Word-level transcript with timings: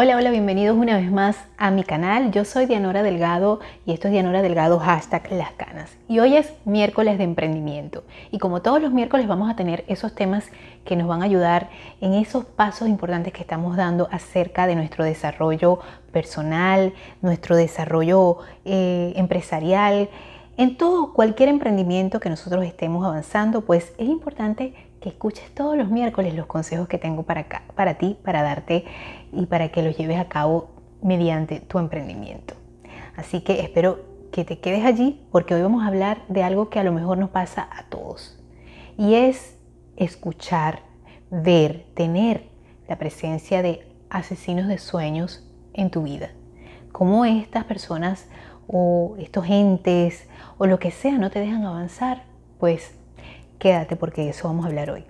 Hola, 0.00 0.14
hola, 0.16 0.30
bienvenidos 0.30 0.78
una 0.78 0.96
vez 0.96 1.10
más 1.10 1.36
a 1.56 1.72
mi 1.72 1.82
canal. 1.82 2.30
Yo 2.30 2.44
soy 2.44 2.66
Dianora 2.66 3.02
Delgado 3.02 3.58
y 3.84 3.92
esto 3.92 4.06
es 4.06 4.12
Dianora 4.12 4.42
Delgado 4.42 4.78
hashtag 4.78 5.32
Las 5.32 5.50
Canas. 5.54 5.90
Y 6.06 6.20
hoy 6.20 6.36
es 6.36 6.52
miércoles 6.64 7.18
de 7.18 7.24
emprendimiento. 7.24 8.04
Y 8.30 8.38
como 8.38 8.62
todos 8.62 8.80
los 8.80 8.92
miércoles 8.92 9.26
vamos 9.26 9.50
a 9.50 9.56
tener 9.56 9.84
esos 9.88 10.14
temas 10.14 10.52
que 10.84 10.94
nos 10.94 11.08
van 11.08 11.22
a 11.22 11.24
ayudar 11.24 11.68
en 12.00 12.14
esos 12.14 12.44
pasos 12.44 12.86
importantes 12.86 13.32
que 13.32 13.40
estamos 13.40 13.76
dando 13.76 14.08
acerca 14.12 14.68
de 14.68 14.76
nuestro 14.76 15.02
desarrollo 15.02 15.80
personal, 16.12 16.92
nuestro 17.20 17.56
desarrollo 17.56 18.38
eh, 18.64 19.14
empresarial. 19.16 20.10
En 20.56 20.76
todo, 20.76 21.12
cualquier 21.12 21.48
emprendimiento 21.48 22.20
que 22.20 22.30
nosotros 22.30 22.64
estemos 22.64 23.04
avanzando, 23.04 23.62
pues 23.62 23.92
es 23.98 24.08
importante 24.08 24.74
que 25.00 25.10
escuches 25.10 25.54
todos 25.54 25.76
los 25.76 25.88
miércoles 25.88 26.34
los 26.34 26.46
consejos 26.46 26.88
que 26.88 26.98
tengo 26.98 27.22
para, 27.22 27.46
para 27.74 27.94
ti, 27.94 28.16
para 28.22 28.42
darte 28.42 28.84
y 29.32 29.46
para 29.46 29.70
que 29.70 29.82
los 29.82 29.96
lleves 29.96 30.18
a 30.18 30.28
cabo 30.28 30.68
mediante 31.02 31.60
tu 31.60 31.78
emprendimiento. 31.78 32.54
Así 33.16 33.40
que 33.40 33.60
espero 33.60 34.04
que 34.32 34.44
te 34.44 34.58
quedes 34.58 34.84
allí 34.84 35.26
porque 35.30 35.54
hoy 35.54 35.62
vamos 35.62 35.82
a 35.82 35.88
hablar 35.88 36.22
de 36.28 36.42
algo 36.42 36.68
que 36.68 36.78
a 36.78 36.84
lo 36.84 36.92
mejor 36.92 37.18
nos 37.18 37.30
pasa 37.30 37.68
a 37.70 37.84
todos 37.84 38.38
y 38.96 39.14
es 39.14 39.56
escuchar, 39.96 40.80
ver, 41.30 41.86
tener 41.94 42.48
la 42.88 42.98
presencia 42.98 43.62
de 43.62 43.86
asesinos 44.10 44.66
de 44.66 44.78
sueños 44.78 45.46
en 45.72 45.90
tu 45.90 46.02
vida. 46.02 46.30
Cómo 46.92 47.24
estas 47.24 47.64
personas 47.64 48.28
o 48.66 49.16
estos 49.18 49.46
entes 49.48 50.28
o 50.58 50.66
lo 50.66 50.78
que 50.78 50.90
sea 50.90 51.18
no 51.18 51.30
te 51.30 51.40
dejan 51.40 51.64
avanzar, 51.64 52.24
pues 52.58 52.97
Quédate 53.58 53.96
porque 53.96 54.22
de 54.22 54.30
eso 54.30 54.46
vamos 54.46 54.64
a 54.64 54.68
hablar 54.68 54.90
hoy. 54.90 55.04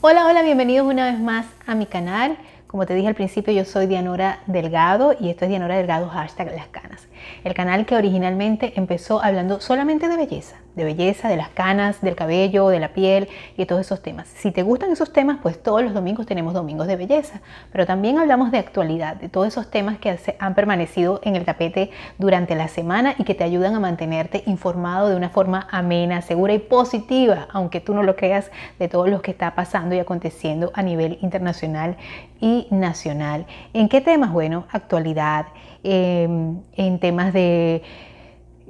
Hola, 0.00 0.26
hola, 0.26 0.42
bienvenidos 0.42 0.86
una 0.88 1.04
vez 1.04 1.20
más 1.20 1.46
a 1.64 1.76
mi 1.76 1.86
canal. 1.86 2.36
Como 2.66 2.86
te 2.86 2.94
dije 2.94 3.06
al 3.06 3.14
principio, 3.14 3.52
yo 3.52 3.64
soy 3.64 3.86
Dianora 3.86 4.40
Delgado 4.46 5.14
y 5.18 5.30
esto 5.30 5.44
es 5.44 5.50
Dianora 5.50 5.76
Delgado 5.76 6.08
hashtag 6.08 6.52
Las 6.52 6.66
Canas. 6.66 7.06
El 7.44 7.54
canal 7.54 7.86
que 7.86 7.94
originalmente 7.94 8.72
empezó 8.74 9.22
hablando 9.22 9.60
solamente 9.60 10.08
de 10.08 10.16
belleza 10.16 10.61
de 10.74 10.84
belleza, 10.84 11.28
de 11.28 11.36
las 11.36 11.50
canas, 11.50 12.00
del 12.00 12.14
cabello, 12.14 12.68
de 12.68 12.80
la 12.80 12.88
piel 12.88 13.28
y 13.56 13.66
todos 13.66 13.82
esos 13.82 14.02
temas. 14.02 14.28
Si 14.28 14.50
te 14.50 14.62
gustan 14.62 14.90
esos 14.90 15.12
temas, 15.12 15.38
pues 15.42 15.62
todos 15.62 15.82
los 15.82 15.94
domingos 15.94 16.26
tenemos 16.26 16.54
domingos 16.54 16.86
de 16.86 16.96
belleza, 16.96 17.40
pero 17.70 17.86
también 17.86 18.18
hablamos 18.18 18.50
de 18.50 18.58
actualidad, 18.58 19.16
de 19.16 19.28
todos 19.28 19.48
esos 19.48 19.70
temas 19.70 19.98
que 19.98 20.18
han 20.38 20.54
permanecido 20.54 21.20
en 21.24 21.36
el 21.36 21.44
tapete 21.44 21.90
durante 22.18 22.54
la 22.54 22.68
semana 22.68 23.14
y 23.18 23.24
que 23.24 23.34
te 23.34 23.44
ayudan 23.44 23.74
a 23.74 23.80
mantenerte 23.80 24.42
informado 24.46 25.08
de 25.08 25.16
una 25.16 25.30
forma 25.30 25.68
amena, 25.70 26.22
segura 26.22 26.54
y 26.54 26.58
positiva, 26.58 27.48
aunque 27.52 27.80
tú 27.80 27.94
no 27.94 28.02
lo 28.02 28.16
creas, 28.16 28.50
de 28.78 28.88
todo 28.88 29.06
lo 29.06 29.22
que 29.22 29.30
está 29.30 29.54
pasando 29.54 29.94
y 29.94 29.98
aconteciendo 29.98 30.70
a 30.74 30.82
nivel 30.82 31.18
internacional 31.22 31.96
y 32.40 32.66
nacional. 32.70 33.46
¿En 33.72 33.88
qué 33.88 34.00
temas? 34.00 34.32
Bueno, 34.32 34.66
actualidad, 34.70 35.46
em, 35.82 36.60
en 36.76 36.98
temas 36.98 37.32
de 37.32 37.82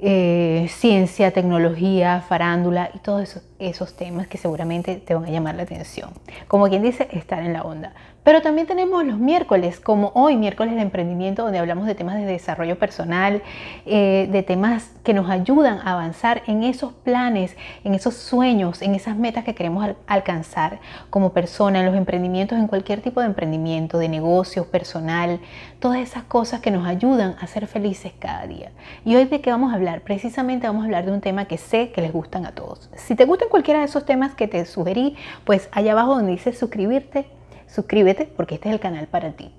eh, 0.05 0.67
ciencia, 0.69 1.31
tecnología, 1.31 2.21
farándula 2.27 2.91
y 2.93 2.99
todos 2.99 3.23
esos, 3.23 3.43
esos 3.57 3.95
temas 3.95 4.27
que 4.27 4.37
seguramente 4.37 4.97
te 4.97 5.15
van 5.15 5.23
a 5.23 5.29
llamar 5.29 5.55
la 5.55 5.63
atención. 5.63 6.09
Como 6.49 6.67
quien 6.67 6.83
dice, 6.83 7.07
estar 7.11 7.41
en 7.41 7.53
la 7.53 7.63
onda. 7.63 7.93
Pero 8.23 8.41
también 8.41 8.67
tenemos 8.67 9.03
los 9.05 9.19
miércoles, 9.19 9.79
como 9.79 10.11
hoy, 10.15 10.37
miércoles 10.37 10.75
de 10.75 10.81
emprendimiento, 10.81 11.43
donde 11.43 11.59
hablamos 11.59 11.85
de 11.87 11.95
temas 11.95 12.15
de 12.15 12.25
desarrollo 12.25 12.79
personal, 12.79 13.41
eh, 13.85 14.29
de 14.31 14.43
temas 14.43 14.91
que 15.03 15.13
nos 15.13 15.29
ayudan 15.29 15.79
a 15.79 15.93
avanzar 15.93 16.41
en 16.47 16.63
esos 16.63 16.93
planes, 16.93 17.57
en 17.83 17.93
esos 17.93 18.15
sueños, 18.15 18.81
en 18.81 18.95
esas 18.95 19.17
metas 19.17 19.43
que 19.43 19.53
queremos 19.53 19.85
alcanzar 20.07 20.79
como 21.09 21.33
persona, 21.33 21.81
en 21.81 21.85
los 21.85 21.95
emprendimientos, 21.95 22.57
en 22.57 22.67
cualquier 22.67 23.01
tipo 23.01 23.19
de 23.19 23.25
emprendimiento, 23.25 23.97
de 23.97 24.07
negocio, 24.07 24.65
personal, 24.67 25.41
todas 25.79 25.99
esas 25.99 26.23
cosas 26.23 26.61
que 26.61 26.71
nos 26.71 26.87
ayudan 26.87 27.35
a 27.41 27.47
ser 27.47 27.67
felices 27.67 28.13
cada 28.17 28.47
día. 28.47 28.71
Y 29.03 29.15
hoy 29.17 29.25
de 29.25 29.41
qué 29.41 29.51
vamos 29.51 29.73
a 29.73 29.75
hablar? 29.75 30.01
Precisamente 30.01 30.65
vamos 30.67 30.83
a 30.83 30.85
hablar 30.85 31.05
de 31.05 31.11
un 31.11 31.19
tema 31.19 31.45
que 31.45 31.57
sé 31.57 31.91
que 31.91 32.01
les 32.01 32.13
gustan 32.13 32.45
a 32.45 32.53
todos. 32.53 32.89
Si 32.95 33.15
te 33.15 33.25
gustan 33.25 33.49
cualquiera 33.49 33.81
de 33.81 33.85
esos 33.85 34.05
temas 34.05 34.33
que 34.33 34.47
te 34.47 34.65
sugerí, 34.65 35.17
pues 35.43 35.67
allá 35.73 35.91
abajo 35.91 36.15
donde 36.15 36.31
dice 36.31 36.53
suscribirte, 36.53 37.25
suscríbete 37.73 38.25
porque 38.25 38.55
este 38.55 38.69
es 38.69 38.75
el 38.75 38.79
canal 38.79 39.07
para 39.07 39.31
ti. 39.31 39.51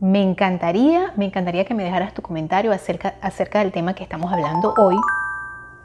Me 0.00 0.22
encantaría, 0.22 1.12
me 1.16 1.24
encantaría 1.24 1.64
que 1.64 1.74
me 1.74 1.84
dejaras 1.84 2.12
tu 2.12 2.20
comentario 2.20 2.72
acerca, 2.72 3.14
acerca 3.20 3.60
del 3.60 3.72
tema 3.72 3.94
que 3.94 4.02
estamos 4.02 4.32
hablando 4.32 4.74
hoy 4.76 4.96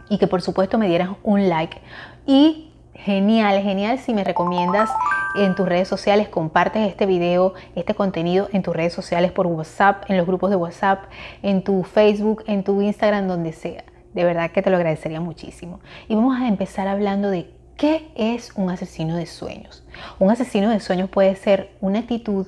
y 0.10 0.18
que 0.18 0.28
por 0.28 0.42
supuesto 0.42 0.78
me 0.78 0.88
dieras 0.88 1.10
un 1.24 1.48
like. 1.48 1.78
Y 2.26 2.72
genial, 2.96 3.62
genial 3.62 4.00
si 4.00 4.14
me 4.14 4.24
recomiendas 4.24 4.90
en 5.36 5.54
tus 5.54 5.70
redes 5.70 5.88
sociales, 5.88 6.28
compartes 6.28 6.88
este 6.88 7.06
video, 7.06 7.54
este 7.76 7.94
contenido 7.94 8.50
en 8.52 8.64
tus 8.64 8.76
redes 8.76 8.94
sociales 8.94 9.32
por 9.32 9.46
WhatsApp, 9.46 10.10
en 10.10 10.18
los 10.18 10.26
grupos 10.26 10.50
de 10.50 10.56
WhatsApp, 10.56 11.04
en 11.44 11.64
tu 11.64 11.84
Facebook, 11.84 12.44
en 12.48 12.64
tu 12.64 12.82
Instagram, 12.82 13.28
donde 13.28 13.54
sea. 13.54 13.84
De 14.14 14.24
verdad 14.24 14.50
que 14.50 14.64
te 14.64 14.72
lo 14.72 14.78
agradecería 14.78 15.22
muchísimo. 15.22 15.80
Y 16.08 16.16
vamos 16.16 16.42
a 16.42 16.48
empezar 16.48 16.88
hablando 16.88 17.30
de 17.30 17.59
¿Qué 17.80 18.12
es 18.14 18.52
un 18.58 18.70
asesino 18.70 19.16
de 19.16 19.26
sueños? 19.26 19.86
Un 20.20 20.30
asesino 20.30 20.70
de 20.70 20.82
sueños 20.82 21.10
puede 21.10 21.34
ser 21.38 21.78
una 21.80 22.00
actitud, 22.00 22.46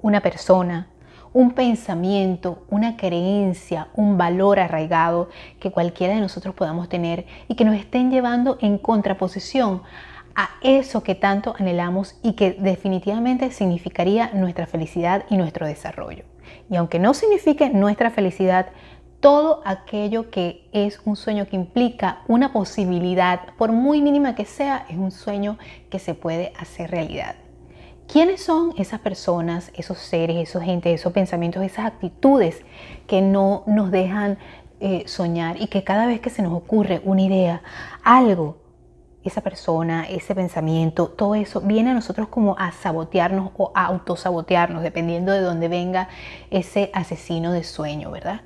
una 0.00 0.22
persona, 0.22 0.88
un 1.34 1.50
pensamiento, 1.50 2.64
una 2.70 2.96
creencia, 2.96 3.88
un 3.92 4.16
valor 4.16 4.58
arraigado 4.58 5.28
que 5.60 5.70
cualquiera 5.70 6.14
de 6.14 6.22
nosotros 6.22 6.54
podamos 6.54 6.88
tener 6.88 7.26
y 7.46 7.56
que 7.56 7.66
nos 7.66 7.76
estén 7.76 8.10
llevando 8.10 8.56
en 8.62 8.78
contraposición 8.78 9.82
a 10.34 10.48
eso 10.62 11.02
que 11.02 11.14
tanto 11.14 11.54
anhelamos 11.58 12.18
y 12.22 12.32
que 12.32 12.52
definitivamente 12.52 13.50
significaría 13.50 14.30
nuestra 14.32 14.66
felicidad 14.66 15.26
y 15.28 15.36
nuestro 15.36 15.66
desarrollo. 15.66 16.24
Y 16.70 16.76
aunque 16.76 16.98
no 16.98 17.12
signifique 17.12 17.68
nuestra 17.68 18.10
felicidad, 18.10 18.68
todo 19.24 19.62
aquello 19.64 20.30
que 20.30 20.68
es 20.72 21.00
un 21.06 21.16
sueño 21.16 21.46
que 21.46 21.56
implica 21.56 22.20
una 22.28 22.52
posibilidad, 22.52 23.54
por 23.56 23.72
muy 23.72 24.02
mínima 24.02 24.34
que 24.34 24.44
sea, 24.44 24.84
es 24.90 24.98
un 24.98 25.10
sueño 25.10 25.56
que 25.88 25.98
se 25.98 26.12
puede 26.12 26.52
hacer 26.58 26.90
realidad. 26.90 27.34
¿Quiénes 28.06 28.42
son 28.42 28.74
esas 28.76 29.00
personas, 29.00 29.72
esos 29.72 29.96
seres, 29.96 30.36
esos 30.36 30.62
gente, 30.62 30.92
esos 30.92 31.14
pensamientos, 31.14 31.62
esas 31.62 31.86
actitudes 31.86 32.60
que 33.06 33.22
no 33.22 33.62
nos 33.66 33.90
dejan 33.90 34.36
eh, 34.80 35.04
soñar 35.06 35.58
y 35.58 35.68
que 35.68 35.84
cada 35.84 36.04
vez 36.04 36.20
que 36.20 36.28
se 36.28 36.42
nos 36.42 36.52
ocurre 36.52 37.00
una 37.02 37.22
idea, 37.22 37.62
algo 38.02 38.58
esa 39.24 39.40
persona, 39.40 40.06
ese 40.08 40.34
pensamiento, 40.34 41.08
todo 41.08 41.34
eso 41.34 41.60
viene 41.62 41.90
a 41.90 41.94
nosotros 41.94 42.28
como 42.28 42.56
a 42.58 42.72
sabotearnos 42.72 43.50
o 43.56 43.72
a 43.74 43.86
autosabotearnos, 43.86 44.82
dependiendo 44.82 45.32
de 45.32 45.40
dónde 45.40 45.68
venga 45.68 46.08
ese 46.50 46.90
asesino 46.92 47.52
de 47.52 47.64
sueño, 47.64 48.10
¿verdad? 48.10 48.42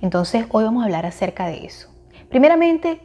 Entonces 0.00 0.46
hoy 0.50 0.64
vamos 0.64 0.82
a 0.82 0.86
hablar 0.86 1.04
acerca 1.06 1.46
de 1.46 1.66
eso. 1.66 1.88
Primeramente, 2.30 3.00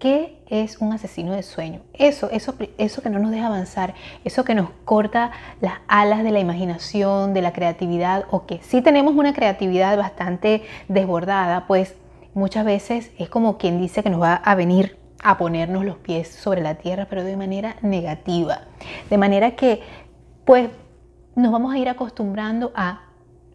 ¿qué 0.00 0.42
es 0.48 0.78
un 0.78 0.92
asesino 0.92 1.32
de 1.32 1.44
sueño? 1.44 1.82
Eso, 1.92 2.28
eso, 2.32 2.56
eso 2.78 3.02
que 3.02 3.10
no 3.10 3.20
nos 3.20 3.30
deja 3.30 3.46
avanzar, 3.46 3.94
eso 4.24 4.42
que 4.42 4.56
nos 4.56 4.70
corta 4.84 5.30
las 5.60 5.74
alas 5.86 6.24
de 6.24 6.32
la 6.32 6.40
imaginación, 6.40 7.32
de 7.32 7.42
la 7.42 7.52
creatividad, 7.52 8.24
o 8.32 8.44
que 8.44 8.58
sí 8.62 8.82
tenemos 8.82 9.14
una 9.14 9.32
creatividad 9.32 9.96
bastante 9.96 10.64
desbordada, 10.88 11.68
pues 11.68 11.94
muchas 12.34 12.64
veces 12.64 13.12
es 13.18 13.28
como 13.28 13.56
quien 13.56 13.80
dice 13.80 14.02
que 14.02 14.10
nos 14.10 14.20
va 14.20 14.34
a 14.34 14.56
venir 14.56 15.01
a 15.22 15.38
ponernos 15.38 15.84
los 15.84 15.96
pies 15.96 16.28
sobre 16.28 16.60
la 16.60 16.74
tierra, 16.74 17.06
pero 17.08 17.24
de 17.24 17.36
manera 17.36 17.76
negativa. 17.82 18.62
De 19.08 19.18
manera 19.18 19.52
que, 19.52 19.80
pues, 20.44 20.68
nos 21.34 21.52
vamos 21.52 21.72
a 21.72 21.78
ir 21.78 21.88
acostumbrando 21.88 22.72
a, 22.74 23.04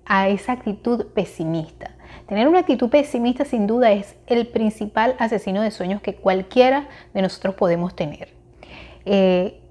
a 0.06 0.30
esa 0.30 0.54
actitud 0.54 1.08
pesimista. 1.08 1.92
Tener 2.28 2.48
una 2.48 2.60
actitud 2.60 2.90
pesimista 2.90 3.46
sin 3.46 3.68
duda 3.68 3.92
es 3.92 4.16
el 4.28 4.48
principal 4.48 5.16
asesino 5.20 5.62
de 5.62 5.72
sueños 5.72 6.02
que 6.02 6.16
cualquiera 6.16 6.88
de 7.14 7.22
nosotros 7.22 7.56
podemos 7.56 7.96
tener. 7.96 8.34
Eh, 9.06 9.62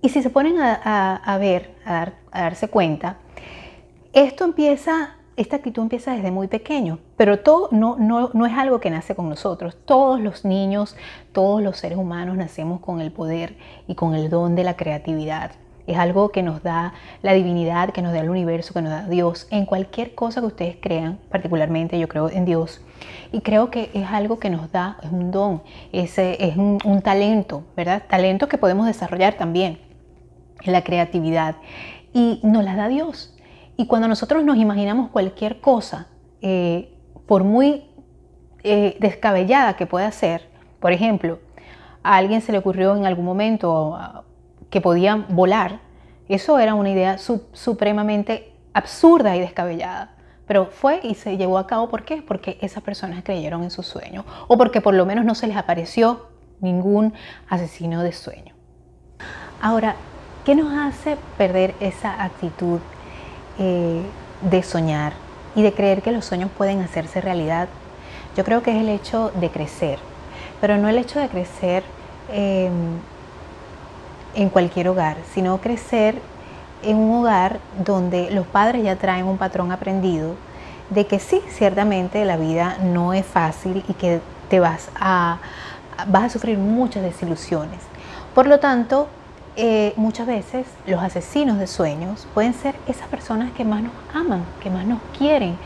y 0.00 0.08
si 0.08 0.22
se 0.22 0.30
ponen 0.30 0.56
a, 0.60 1.38
ver, 1.38 1.74
a, 1.84 2.12
a 2.32 2.42
darse 2.42 2.68
cuenta, 2.68 3.18
esto 4.12 4.44
empieza 4.44 5.16
esta 5.36 5.56
actitud 5.56 5.82
empieza 5.82 6.14
desde 6.14 6.30
muy 6.30 6.46
pequeño, 6.46 6.98
pero 7.16 7.40
todo 7.40 7.68
no, 7.70 7.96
no, 7.98 8.30
no, 8.34 8.46
es 8.46 8.52
algo 8.52 8.80
que 8.80 8.90
nace 8.90 9.14
con 9.14 9.28
nosotros. 9.28 9.76
Todos 9.84 10.20
los 10.20 10.44
niños, 10.44 10.96
todos 11.32 11.62
los 11.62 11.78
seres 11.78 11.98
humanos 11.98 12.36
nacemos 12.36 12.80
con 12.80 13.00
el 13.00 13.12
poder 13.12 13.56
y 13.86 13.94
con 13.94 14.14
el 14.14 14.28
don 14.28 14.54
de 14.54 14.64
la 14.64 14.76
creatividad. 14.76 15.52
Es 15.86 15.96
algo 15.96 16.28
que 16.30 16.42
nos 16.42 16.62
da 16.62 16.92
la 17.22 17.32
divinidad, 17.32 17.90
que 17.90 18.02
nos 18.02 18.12
da 18.12 18.20
el 18.20 18.30
universo, 18.30 18.72
que 18.72 18.82
nos 18.82 18.90
da 18.90 19.08
Dios, 19.08 19.48
en 19.50 19.66
cualquier 19.66 20.14
cosa 20.14 20.40
que 20.40 20.46
ustedes 20.46 20.76
crean, 20.80 21.18
particularmente 21.28 21.98
yo 21.98 22.08
creo 22.08 22.28
en 22.28 22.44
Dios. 22.44 22.80
Y 23.32 23.40
creo 23.40 23.70
que 23.70 23.90
es 23.94 24.06
algo 24.06 24.38
que 24.38 24.50
nos 24.50 24.70
da, 24.70 24.98
es 25.02 25.10
un 25.10 25.30
don, 25.30 25.62
es, 25.92 26.18
es 26.18 26.56
un, 26.56 27.00
talento, 27.02 27.64
¿verdad? 27.76 28.02
Talento 28.08 28.48
que 28.48 28.58
podemos 28.58 28.86
desarrollar 28.86 29.34
también, 29.34 29.78
la 30.64 30.84
creatividad. 30.84 31.56
Y 32.12 32.40
nos 32.44 32.62
la 32.62 32.76
da 32.76 32.88
Dios. 32.88 33.34
Y 33.76 33.86
cuando 33.86 34.08
nosotros 34.08 34.44
nos 34.44 34.56
imaginamos 34.56 35.10
cualquier 35.10 35.60
cosa, 35.60 36.06
eh, 36.40 36.94
por 37.26 37.44
muy 37.44 37.84
eh, 38.62 38.96
descabellada 39.00 39.76
que 39.76 39.86
pueda 39.86 40.10
ser, 40.12 40.48
por 40.80 40.92
ejemplo, 40.92 41.38
a 42.02 42.16
alguien 42.16 42.40
se 42.40 42.52
le 42.52 42.58
ocurrió 42.58 42.96
en 42.96 43.06
algún 43.06 43.24
momento 43.24 43.98
que 44.70 44.80
podían 44.80 45.26
volar, 45.30 45.80
eso 46.28 46.58
era 46.58 46.74
una 46.74 46.90
idea 46.90 47.18
supremamente 47.18 48.52
absurda 48.72 49.36
y 49.36 49.40
descabellada. 49.40 50.14
Pero 50.46 50.66
fue 50.66 51.00
y 51.02 51.14
se 51.14 51.36
llevó 51.36 51.58
a 51.58 51.66
cabo, 51.66 51.88
¿por 51.88 52.04
qué? 52.04 52.22
Porque 52.22 52.58
esas 52.60 52.82
personas 52.82 53.22
creyeron 53.22 53.62
en 53.62 53.70
su 53.70 53.82
sueño 53.82 54.24
o 54.48 54.58
porque 54.58 54.80
por 54.80 54.94
lo 54.94 55.06
menos 55.06 55.24
no 55.24 55.34
se 55.34 55.46
les 55.46 55.56
apareció 55.56 56.28
ningún 56.60 57.14
asesino 57.48 58.02
de 58.02 58.12
sueño. 58.12 58.54
Ahora, 59.60 59.94
¿qué 60.44 60.54
nos 60.54 60.72
hace 60.72 61.16
perder 61.38 61.74
esa 61.80 62.22
actitud 62.22 62.80
eh, 63.58 64.02
de 64.42 64.62
soñar 64.62 65.12
y 65.54 65.62
de 65.62 65.72
creer 65.72 66.02
que 66.02 66.12
los 66.12 66.24
sueños 66.24 66.50
pueden 66.56 66.80
hacerse 66.80 67.20
realidad? 67.20 67.68
Yo 68.36 68.44
creo 68.44 68.62
que 68.62 68.70
es 68.70 68.80
el 68.80 68.88
hecho 68.88 69.30
de 69.34 69.50
crecer, 69.50 69.98
pero 70.60 70.78
no 70.78 70.88
el 70.88 70.98
hecho 70.98 71.20
de 71.20 71.28
crecer 71.28 71.82
em, 72.32 72.98
en 74.34 74.48
cualquier 74.48 74.88
hogar, 74.88 75.16
sino 75.34 75.58
crecer 75.58 76.16
en 76.82 76.96
un 76.96 77.20
hogar 77.20 77.60
donde 77.84 78.30
los 78.30 78.46
padres 78.46 78.82
ya 78.82 78.96
traen 78.96 79.26
un 79.26 79.38
patrón 79.38 79.70
aprendido 79.70 80.34
de 80.90 81.06
que 81.06 81.18
sí, 81.18 81.40
ciertamente 81.48 82.24
la 82.24 82.36
vida 82.36 82.76
no 82.82 83.12
es 83.12 83.24
fácil 83.24 83.84
y 83.88 83.94
que 83.94 84.20
te 84.48 84.60
vas 84.60 84.90
a, 84.98 85.38
vas 86.08 86.24
a 86.24 86.28
sufrir 86.28 86.58
muchas 86.58 87.02
desilusiones. 87.02 87.80
Por 88.34 88.46
lo 88.46 88.60
tanto, 88.60 89.08
eh, 89.56 89.92
muchas 89.96 90.26
veces 90.26 90.66
los 90.86 91.02
asesinos 91.02 91.58
de 91.58 91.66
sueños 91.66 92.26
pueden 92.32 92.54
ser 92.54 92.74
esas 92.88 93.06
personas 93.08 93.52
que 93.52 93.64
más 93.64 93.82
nos 93.82 93.92
aman, 94.14 94.44
que 94.62 94.70
más 94.70 94.86
nos 94.86 95.00
quieren, 95.18 95.56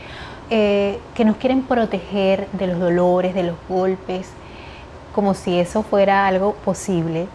eh, 0.49 0.99
que 1.15 1.23
nos 1.23 1.37
quieren 1.37 1.63
proteger 1.63 2.47
de 2.51 2.67
los 2.67 2.79
dolores, 2.79 3.33
de 3.33 3.43
los 3.43 3.55
golpes, 3.69 4.29
como 5.15 5.33
si 5.33 5.57
eso 5.57 5.83
fuera 5.83 6.27
algo 6.27 6.53
posible. 6.65 7.27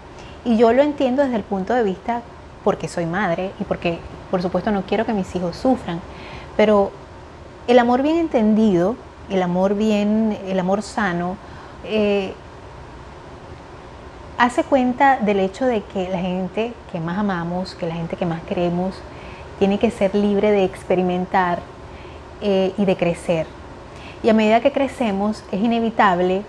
Y 0.45 0.57
yo 0.59 0.73
lo 0.73 0.83
entiendo 0.83 1.23
desde 1.23 1.37
el 1.37 1.43
punto 1.43 1.73
de 1.73 1.83
vista 1.83 2.23
porque 2.65 2.87
soy 2.87 3.07
madre 3.07 3.51
y 3.59 3.65
porque 3.65 3.99
por 4.31 4.43
supuesto 4.43 4.71
no 4.71 4.83
quiero 4.83 5.07
que 5.07 5.13
mis 5.13 5.35
hijos 5.35 5.57
sufran, 5.57 6.01
pero 6.57 6.91
el 7.67 7.79
amor 7.79 8.03
bien 8.03 8.19
entendido, 8.19 8.97
el 9.31 9.43
amor 9.43 9.75
bien, 9.75 10.39
el 10.47 10.59
amor 10.59 10.83
sano, 10.83 11.37
eh, 11.85 12.35
hace 14.43 14.65
cuenta 14.65 15.19
del 15.19 15.39
hecho 15.39 15.67
de 15.67 15.83
que 15.83 16.09
la 16.09 16.19
gente 16.19 16.73
que 16.91 16.99
más 16.99 17.17
amamos, 17.17 17.77
que 17.77 17.87
la 17.87 17.95
gente 17.95 18.17
que 18.17 18.27
más 18.27 18.43
queremos, 18.43 18.97
tiene 19.61 19.79
que 19.79 19.93
ser 19.93 20.17
libre 20.17 20.51
de 20.51 20.65
experimentar 20.65 21.61
eh, 22.41 22.73
y 22.77 22.85
de 22.85 22.97
crecer. 22.97 23.47
Y 24.21 24.31
a 24.31 24.35
medida 24.35 24.59
que 24.59 24.73
crecemos 24.73 25.45
es 25.53 25.61
inevitable 25.61 26.43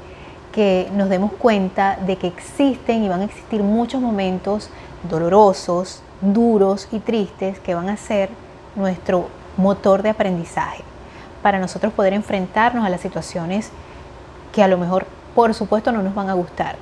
que 0.52 0.90
nos 0.96 1.08
demos 1.08 1.34
cuenta 1.34 1.98
de 1.98 2.16
que 2.16 2.26
existen 2.26 3.04
y 3.04 3.10
van 3.10 3.22
a 3.22 3.26
existir 3.26 3.62
muchos 3.62 4.02
momentos 4.02 4.72
dolorosos, 5.08 6.02
duros 6.20 6.88
y 6.92 6.98
tristes 6.98 7.60
que 7.60 7.76
van 7.76 7.90
a 7.90 7.98
ser 7.98 8.32
nuestro 8.76 9.28
motor 9.56 10.02
de 10.02 10.10
aprendizaje 10.10 10.84
para 11.44 11.60
nosotros 11.60 11.94
poder 11.94 12.14
enfrentarnos 12.14 12.84
a 12.84 12.90
las 12.90 13.02
situaciones 13.02 13.70
que 14.52 14.64
a 14.64 14.68
lo 14.68 14.80
mejor, 14.80 15.06
por 15.36 15.54
supuesto, 15.54 15.92
no 15.92 16.02
nos 16.02 16.16
van 16.16 16.32
a 16.32 16.34
gustar. 16.34 16.76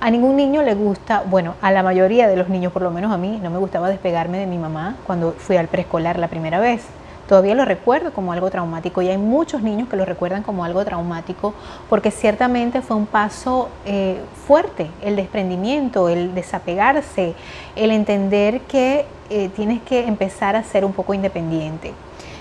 A 0.00 0.12
ningún 0.12 0.36
niño 0.36 0.62
le 0.62 0.76
gusta, 0.76 1.24
bueno, 1.28 1.56
a 1.60 1.72
la 1.72 1.82
mayoría 1.82 2.28
de 2.28 2.36
los 2.36 2.48
niños, 2.48 2.72
por 2.72 2.82
lo 2.82 2.92
menos 2.92 3.10
a 3.10 3.16
mí, 3.16 3.40
no 3.42 3.50
me 3.50 3.58
gustaba 3.58 3.88
despegarme 3.88 4.38
de 4.38 4.46
mi 4.46 4.56
mamá 4.56 4.94
cuando 5.04 5.32
fui 5.32 5.56
al 5.56 5.66
preescolar 5.66 6.20
la 6.20 6.28
primera 6.28 6.60
vez. 6.60 6.84
Todavía 7.28 7.56
lo 7.56 7.64
recuerdo 7.64 8.12
como 8.12 8.32
algo 8.32 8.48
traumático 8.48 9.02
y 9.02 9.08
hay 9.08 9.18
muchos 9.18 9.60
niños 9.60 9.88
que 9.88 9.96
lo 9.96 10.04
recuerdan 10.04 10.44
como 10.44 10.64
algo 10.64 10.84
traumático 10.84 11.52
porque 11.90 12.12
ciertamente 12.12 12.80
fue 12.80 12.96
un 12.96 13.06
paso 13.06 13.70
eh, 13.84 14.20
fuerte, 14.46 14.88
el 15.02 15.16
desprendimiento, 15.16 16.08
el 16.08 16.32
desapegarse, 16.32 17.34
el 17.74 17.90
entender 17.90 18.60
que 18.60 19.04
eh, 19.30 19.48
tienes 19.48 19.82
que 19.82 20.06
empezar 20.06 20.54
a 20.54 20.62
ser 20.62 20.84
un 20.84 20.92
poco 20.92 21.12
independiente. 21.12 21.92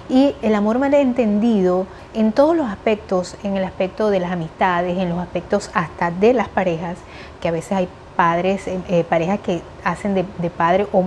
Y 0.09 0.35
el 0.41 0.55
amor 0.55 0.79
malentendido 0.79 1.85
en 2.13 2.31
todos 2.31 2.55
los 2.55 2.67
aspectos, 2.67 3.35
en 3.43 3.57
el 3.57 3.63
aspecto 3.65 4.09
de 4.09 4.19
las 4.19 4.31
amistades, 4.31 4.97
en 4.97 5.09
los 5.09 5.19
aspectos 5.19 5.69
hasta 5.73 6.11
de 6.11 6.33
las 6.33 6.47
parejas, 6.47 6.97
que 7.41 7.49
a 7.49 7.51
veces 7.51 7.73
hay 7.73 7.89
padres, 8.15 8.67
eh, 8.67 8.79
eh, 8.87 9.03
parejas 9.03 9.39
que 9.41 9.61
hacen 9.83 10.13
de, 10.15 10.49
padre 10.49 10.87
o, 10.93 11.03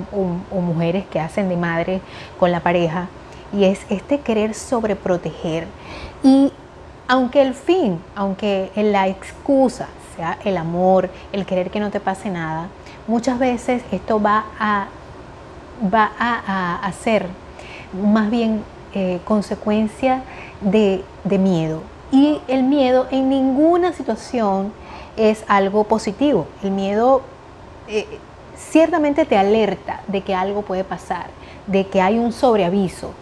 mujeres 0.60 1.06
que 1.06 1.18
hacen 1.18 1.48
de 1.48 1.56
madre 1.56 2.00
con 2.38 2.52
la 2.52 2.60
pareja, 2.60 3.08
y 3.52 3.64
es 3.64 3.80
este 3.88 4.20
querer 4.20 4.54
sobreproteger. 4.54 5.66
Y 6.22 6.52
aunque 7.08 7.40
el 7.40 7.54
fin, 7.54 8.00
aunque 8.14 8.70
la 8.76 9.08
excusa 9.08 9.88
sea 10.14 10.38
el 10.44 10.58
amor, 10.58 11.08
el 11.32 11.46
querer 11.46 11.70
que 11.70 11.80
no 11.80 11.90
te 11.90 12.00
pase 12.00 12.28
nada, 12.28 12.68
muchas 13.08 13.38
veces 13.38 13.82
esto 13.90 14.20
va 14.20 14.44
a, 14.58 14.88
va 15.92 16.10
a 16.18 16.76
hacer 16.86 17.26
más 17.92 18.30
bien 18.30 18.62
eh, 18.92 19.20
consecuencia 19.24 20.24
de, 20.60 21.04
miedo. 21.24 21.80
Y 22.10 22.40
el 22.48 22.64
miedo 22.64 23.06
en 23.12 23.28
ninguna 23.28 23.92
situación 23.92 24.72
es 25.16 25.44
algo 25.46 25.84
positivo. 25.84 26.48
El 26.64 26.72
miedo 26.72 27.22
eh, 27.86 28.04
ciertamente 28.56 29.24
te 29.26 29.36
alerta 29.36 30.00
de 30.08 30.22
que 30.22 30.34
algo 30.34 30.62
puede 30.62 30.82
pasar, 30.82 31.26
de 31.68 31.86
que 31.86 32.02
hay 32.02 32.18
un 32.18 32.32
sobreaviso. 32.32 33.12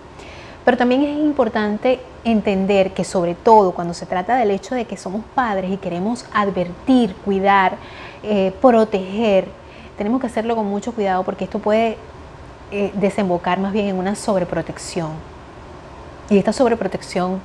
Pero 0.65 0.79
también 0.79 1.03
es 1.03 1.19
importante 1.19 2.01
entender 2.25 2.95
que 2.95 3.05
sobre 3.05 3.35
todo 3.35 3.73
cuando 3.73 3.93
se 3.93 4.07
trata 4.07 4.37
del 4.37 4.51
hecho 4.51 4.75
de 4.75 4.87
que 4.87 4.97
somos 4.97 5.23
padres 5.35 5.71
y 5.71 5.77
queremos 5.77 6.25
advertir, 6.33 7.15
cuidar, 7.27 7.77
eh, 8.23 8.55
proteger, 8.63 9.49
tenemos 9.99 10.19
que 10.19 10.29
hacerlo 10.29 10.57
con 10.57 10.65
mucho 10.65 10.93
cuidado 10.93 11.25
porque 11.25 11.45
esto 11.45 11.59
puede 11.59 11.99
desembocar 12.95 13.59
más 13.61 13.73
bien 13.73 13.87
en 13.87 13.97
una 13.97 14.15
sobreprotección. 14.15 15.38
Y 16.31 16.39
esta 16.39 16.53
sobreprotección, 16.53 17.41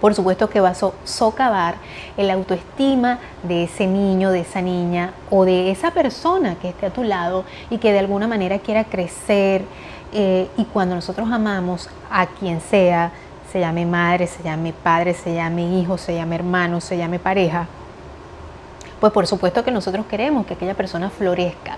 por 0.00 0.14
supuesto 0.14 0.50
que 0.50 0.60
va 0.60 0.70
a 0.70 0.74
socavar 1.04 1.76
el 2.16 2.30
autoestima 2.30 3.18
de 3.42 3.64
ese 3.64 3.86
niño, 3.86 4.30
de 4.30 4.40
esa 4.40 4.60
niña 4.60 5.12
o 5.30 5.44
de 5.44 5.70
esa 5.70 5.90
persona 5.90 6.56
que 6.56 6.68
esté 6.68 6.86
a 6.86 6.90
tu 6.90 7.02
lado 7.02 7.44
y 7.70 7.78
que 7.78 7.92
de 7.92 7.98
alguna 7.98 8.28
manera 8.28 8.58
quiera 8.58 8.84
crecer. 8.84 9.64
Eh, 10.12 10.48
y 10.56 10.64
cuando 10.64 10.94
nosotros 10.94 11.28
amamos 11.30 11.88
a 12.10 12.26
quien 12.26 12.60
sea, 12.60 13.12
se 13.50 13.60
llame 13.60 13.86
madre, 13.86 14.26
se 14.26 14.42
llame 14.42 14.72
padre, 14.72 15.14
se 15.14 15.34
llame 15.34 15.62
hijo, 15.80 15.96
se 15.96 16.14
llame 16.14 16.36
hermano, 16.36 16.80
se 16.80 16.96
llame 16.96 17.18
pareja, 17.18 17.66
pues 19.00 19.12
por 19.12 19.26
supuesto 19.26 19.64
que 19.64 19.70
nosotros 19.70 20.06
queremos 20.06 20.46
que 20.46 20.54
aquella 20.54 20.74
persona 20.74 21.08
florezca. 21.08 21.76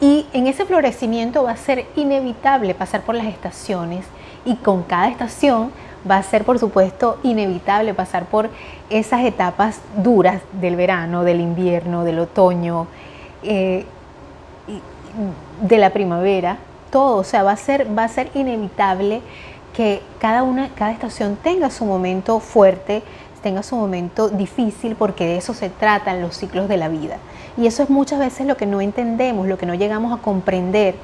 Y 0.00 0.26
en 0.32 0.46
ese 0.46 0.64
florecimiento 0.64 1.44
va 1.44 1.52
a 1.52 1.56
ser 1.56 1.86
inevitable 1.96 2.74
pasar 2.74 3.02
por 3.02 3.14
las 3.14 3.26
estaciones 3.26 4.04
y 4.44 4.56
con 4.56 4.82
cada 4.82 5.08
estación 5.08 5.70
va 6.08 6.16
a 6.16 6.22
ser 6.22 6.44
por 6.44 6.58
supuesto 6.58 7.18
inevitable 7.22 7.94
pasar 7.94 8.26
por 8.26 8.50
esas 8.90 9.24
etapas 9.24 9.80
duras 9.96 10.42
del 10.60 10.76
verano, 10.76 11.24
del 11.24 11.40
invierno, 11.40 12.04
del 12.04 12.18
otoño, 12.18 12.86
eh, 13.42 13.84
de 15.60 15.78
la 15.78 15.90
primavera, 15.90 16.58
todo, 16.90 17.16
o 17.16 17.24
sea, 17.24 17.42
va 17.42 17.52
a 17.52 17.56
ser, 17.56 17.86
va 17.96 18.04
a 18.04 18.08
ser 18.08 18.30
inevitable 18.34 19.20
que 19.74 20.02
cada, 20.20 20.42
una, 20.42 20.68
cada 20.70 20.92
estación 20.92 21.36
tenga 21.36 21.70
su 21.70 21.84
momento 21.84 22.40
fuerte, 22.40 23.02
tenga 23.42 23.62
su 23.62 23.76
momento 23.76 24.28
difícil, 24.28 24.94
porque 24.96 25.26
de 25.26 25.36
eso 25.36 25.54
se 25.54 25.70
tratan 25.70 26.20
los 26.20 26.36
ciclos 26.36 26.68
de 26.68 26.76
la 26.76 26.88
vida. 26.88 27.16
Y 27.56 27.66
eso 27.66 27.82
es 27.82 27.90
muchas 27.90 28.18
veces 28.18 28.46
lo 28.46 28.56
que 28.56 28.66
no 28.66 28.80
entendemos, 28.80 29.46
lo 29.46 29.58
que 29.58 29.66
no 29.66 29.74
llegamos 29.74 30.12
a 30.16 30.22
comprender, 30.22 30.94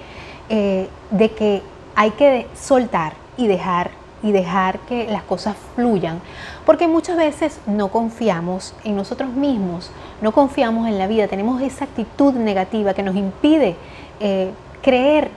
eh, 0.49 0.89
de 1.11 1.31
que 1.33 1.63
hay 1.95 2.11
que 2.13 2.47
soltar, 2.55 3.15
y 3.39 3.47
dejar 3.47 3.91
y 4.23 4.33
dejar 4.33 4.81
que 4.81 5.07
las 5.07 5.23
cosas 5.23 5.57
fluyan, 5.75 6.21
porque 6.67 6.89
muchas 6.89 7.17
veces 7.17 7.61
no 7.67 7.89
confiamos 7.89 8.75
en 8.85 8.97
nosotros 8.97 9.31
mismos, 9.31 9.91
no 10.21 10.33
confiamos 10.33 10.89
en 10.89 10.99
la 10.99 11.07
vida, 11.07 11.29
tenemos 11.29 11.63
esa 11.63 11.85
actitud 11.85 12.35
negativa 12.35 12.95
que 12.95 13.03
nos 13.03 13.15
impide 13.15 13.77
eh, 14.21 14.51
creer 14.83 15.31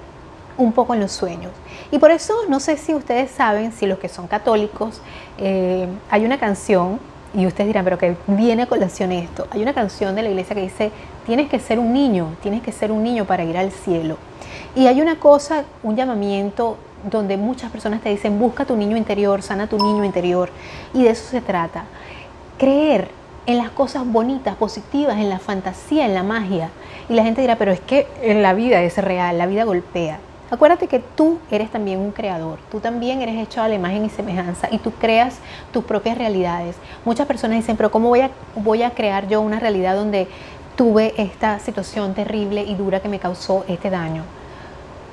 un 0.58 0.74
poco 0.74 0.94
en 0.94 1.00
los 1.00 1.12
sueños. 1.12 1.52
Y 1.92 2.00
por 2.00 2.12
eso 2.12 2.34
no 2.50 2.60
sé 2.60 2.78
si 2.78 2.94
ustedes 2.94 3.32
saben, 3.32 3.72
si 3.72 3.86
los 3.86 4.00
que 4.00 4.10
son 4.10 4.28
católicos, 4.28 5.02
eh, 5.38 5.88
hay 6.10 6.26
una 6.26 6.40
canción, 6.40 7.00
y 7.34 7.46
ustedes 7.46 7.68
dirán, 7.68 7.86
pero 7.86 7.98
que 7.98 8.16
viene 8.28 8.64
a 8.64 8.66
colación 8.66 9.12
esto, 9.12 9.48
hay 9.52 9.62
una 9.62 9.74
canción 9.74 10.16
de 10.16 10.24
la 10.24 10.30
iglesia 10.30 10.56
que 10.56 10.64
dice, 10.64 10.92
tienes 11.26 11.50
que 11.50 11.60
ser 11.60 11.80
un 11.80 11.94
niño, 11.94 12.36
tienes 12.42 12.62
que 12.62 12.72
ser 12.72 12.92
un 12.92 13.04
niño 13.04 13.26
para 13.26 13.44
ir 13.44 13.58
al 13.58 13.72
cielo. 13.72 14.18
Y 14.76 14.88
hay 14.88 15.02
una 15.02 15.18
cosa, 15.18 15.66
un 15.84 15.96
llamamiento 15.96 16.78
donde 17.10 17.38
muchas 17.38 17.72
personas 17.72 18.02
te 18.02 18.10
dicen, 18.10 18.40
busca 18.40 18.66
tu 18.66 18.76
niño 18.76 18.98
interior, 18.98 19.42
sana 19.42 19.68
tu 19.68 19.78
niño 19.78 20.04
interior. 20.04 20.50
Y 20.94 21.04
de 21.04 21.12
eso 21.12 21.30
se 21.30 21.42
trata. 21.42 21.86
Creer 22.58 23.10
en 23.46 23.58
las 23.58 23.72
cosas 23.72 24.06
bonitas, 24.06 24.56
positivas, 24.56 25.18
en 25.18 25.30
la 25.30 25.40
fantasía, 25.40 26.06
en 26.06 26.14
la 26.14 26.24
magia. 26.24 26.70
Y 27.10 27.14
la 27.14 27.24
gente 27.24 27.42
dirá, 27.42 27.58
pero 27.58 27.72
es 27.72 27.80
que 27.80 28.08
en 28.22 28.42
la 28.42 28.54
vida 28.54 28.82
es 28.84 28.98
real, 28.98 29.38
la 29.38 29.48
vida 29.48 29.64
golpea. 29.64 30.20
Acuérdate 30.50 30.88
que 30.88 31.00
tú 31.00 31.40
eres 31.50 31.72
también 31.72 32.00
un 32.00 32.12
creador, 32.12 32.60
tú 32.70 32.82
también 32.82 33.22
eres 33.22 33.38
hecho 33.38 33.62
a 33.62 33.70
la 33.70 33.76
imagen 33.76 34.04
y 34.04 34.10
semejanza 34.10 34.68
y 34.70 34.80
tú 34.80 34.92
creas 34.92 35.38
tus 35.72 35.86
propias 35.86 36.18
realidades. 36.18 36.76
Muchas 37.06 37.26
personas 37.26 37.56
dicen, 37.58 37.78
pero 37.78 37.90
¿cómo 37.90 38.10
voy 38.10 38.20
a, 38.20 38.32
voy 38.58 38.84
a 38.84 38.92
crear 38.92 39.30
yo 39.30 39.40
una 39.40 39.62
realidad 39.62 39.96
donde 39.96 40.28
tuve 40.76 41.14
esta 41.18 41.60
situación 41.60 42.14
terrible 42.14 42.64
y 42.64 42.76
dura 42.76 43.00
que 43.02 43.08
me 43.10 43.20
causó 43.20 43.66
este 43.68 43.90
daño. 43.90 44.24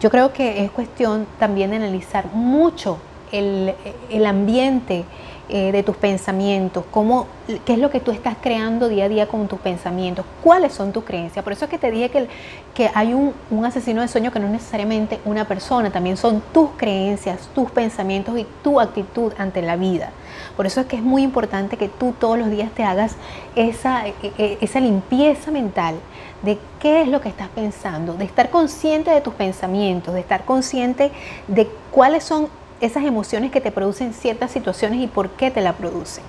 Yo 0.01 0.11
creo 0.11 0.33
que 0.33 0.65
es 0.65 0.71
cuestión 0.71 1.27
también 1.39 1.71
de 1.71 1.77
analizar 1.77 2.27
mucho 2.33 2.99
el, 3.33 3.75
el 4.11 4.27
ambiente 4.27 5.05
eh, 5.51 5.73
de 5.73 5.83
tus 5.83 5.97
pensamientos, 5.97 6.85
cómo, 6.91 7.27
qué 7.65 7.73
es 7.73 7.79
lo 7.79 7.91
que 7.91 8.01
tú 8.01 8.11
estás 8.11 8.37
creando 8.41 8.89
día 8.89 9.07
a 9.07 9.09
día 9.09 9.29
con 9.29 9.49
tus 9.49 9.59
pensamientos, 9.59 10.27
cuáles 10.43 10.75
son 10.75 10.93
tus 10.93 11.05
creencias. 11.05 11.43
Por 11.43 11.55
eso 11.55 11.65
es 11.65 11.71
que 11.71 11.79
te 11.79 11.91
dije 11.91 12.11
que, 12.11 12.29
que 12.75 12.91
hay 12.95 13.15
un, 13.15 13.33
un, 13.51 13.65
asesino 13.65 14.03
de 14.03 14.09
sueño 14.09 14.31
que 14.31 14.41
no 14.41 14.47
es 14.47 14.53
necesariamente 14.53 15.19
una 15.25 15.47
persona, 15.47 15.91
también 15.91 16.19
son 16.19 16.43
tus 16.53 16.71
creencias, 16.77 17.49
tus 17.55 17.71
pensamientos 17.71 18.39
y 18.39 18.47
tu 18.63 18.79
actitud 18.79 19.33
ante 19.39 19.63
la 19.63 19.77
vida. 19.77 20.11
Por 20.55 20.67
eso 20.67 20.83
es 20.83 20.87
que 20.87 20.97
es 20.97 21.03
muy 21.03 21.23
importante 21.23 21.79
que 21.79 21.89
tú 21.89 22.15
todos 22.19 22.39
los 22.39 22.51
días 22.51 22.71
te 22.73 22.85
hagas 22.85 23.17
esa, 23.57 24.07
e, 24.07 24.15
e, 24.23 24.59
esa 24.61 24.81
limpieza 24.81 25.51
mental 25.51 25.95
de 26.43 26.59
qué 26.79 27.03
es 27.03 27.09
lo 27.09 27.21
que 27.21 27.29
estás 27.29 27.49
pensando, 27.49 28.15
de 28.15 28.25
estar 28.25 28.51
consciente 28.51 29.11
de 29.11 29.21
tus 29.21 29.35
pensamientos, 29.35 30.15
de 30.15 30.21
estar 30.21 30.45
consciente 30.45 31.11
de 31.49 31.69
cuáles 31.91 32.25
son 32.25 32.49
esas 32.81 33.05
emociones 33.05 33.51
que 33.51 33.61
te 33.61 33.71
producen 33.71 34.13
ciertas 34.13 34.51
situaciones 34.51 35.01
y 35.01 35.07
por 35.07 35.31
qué 35.31 35.51
te 35.51 35.61
la 35.61 35.73
producen. 35.73 36.25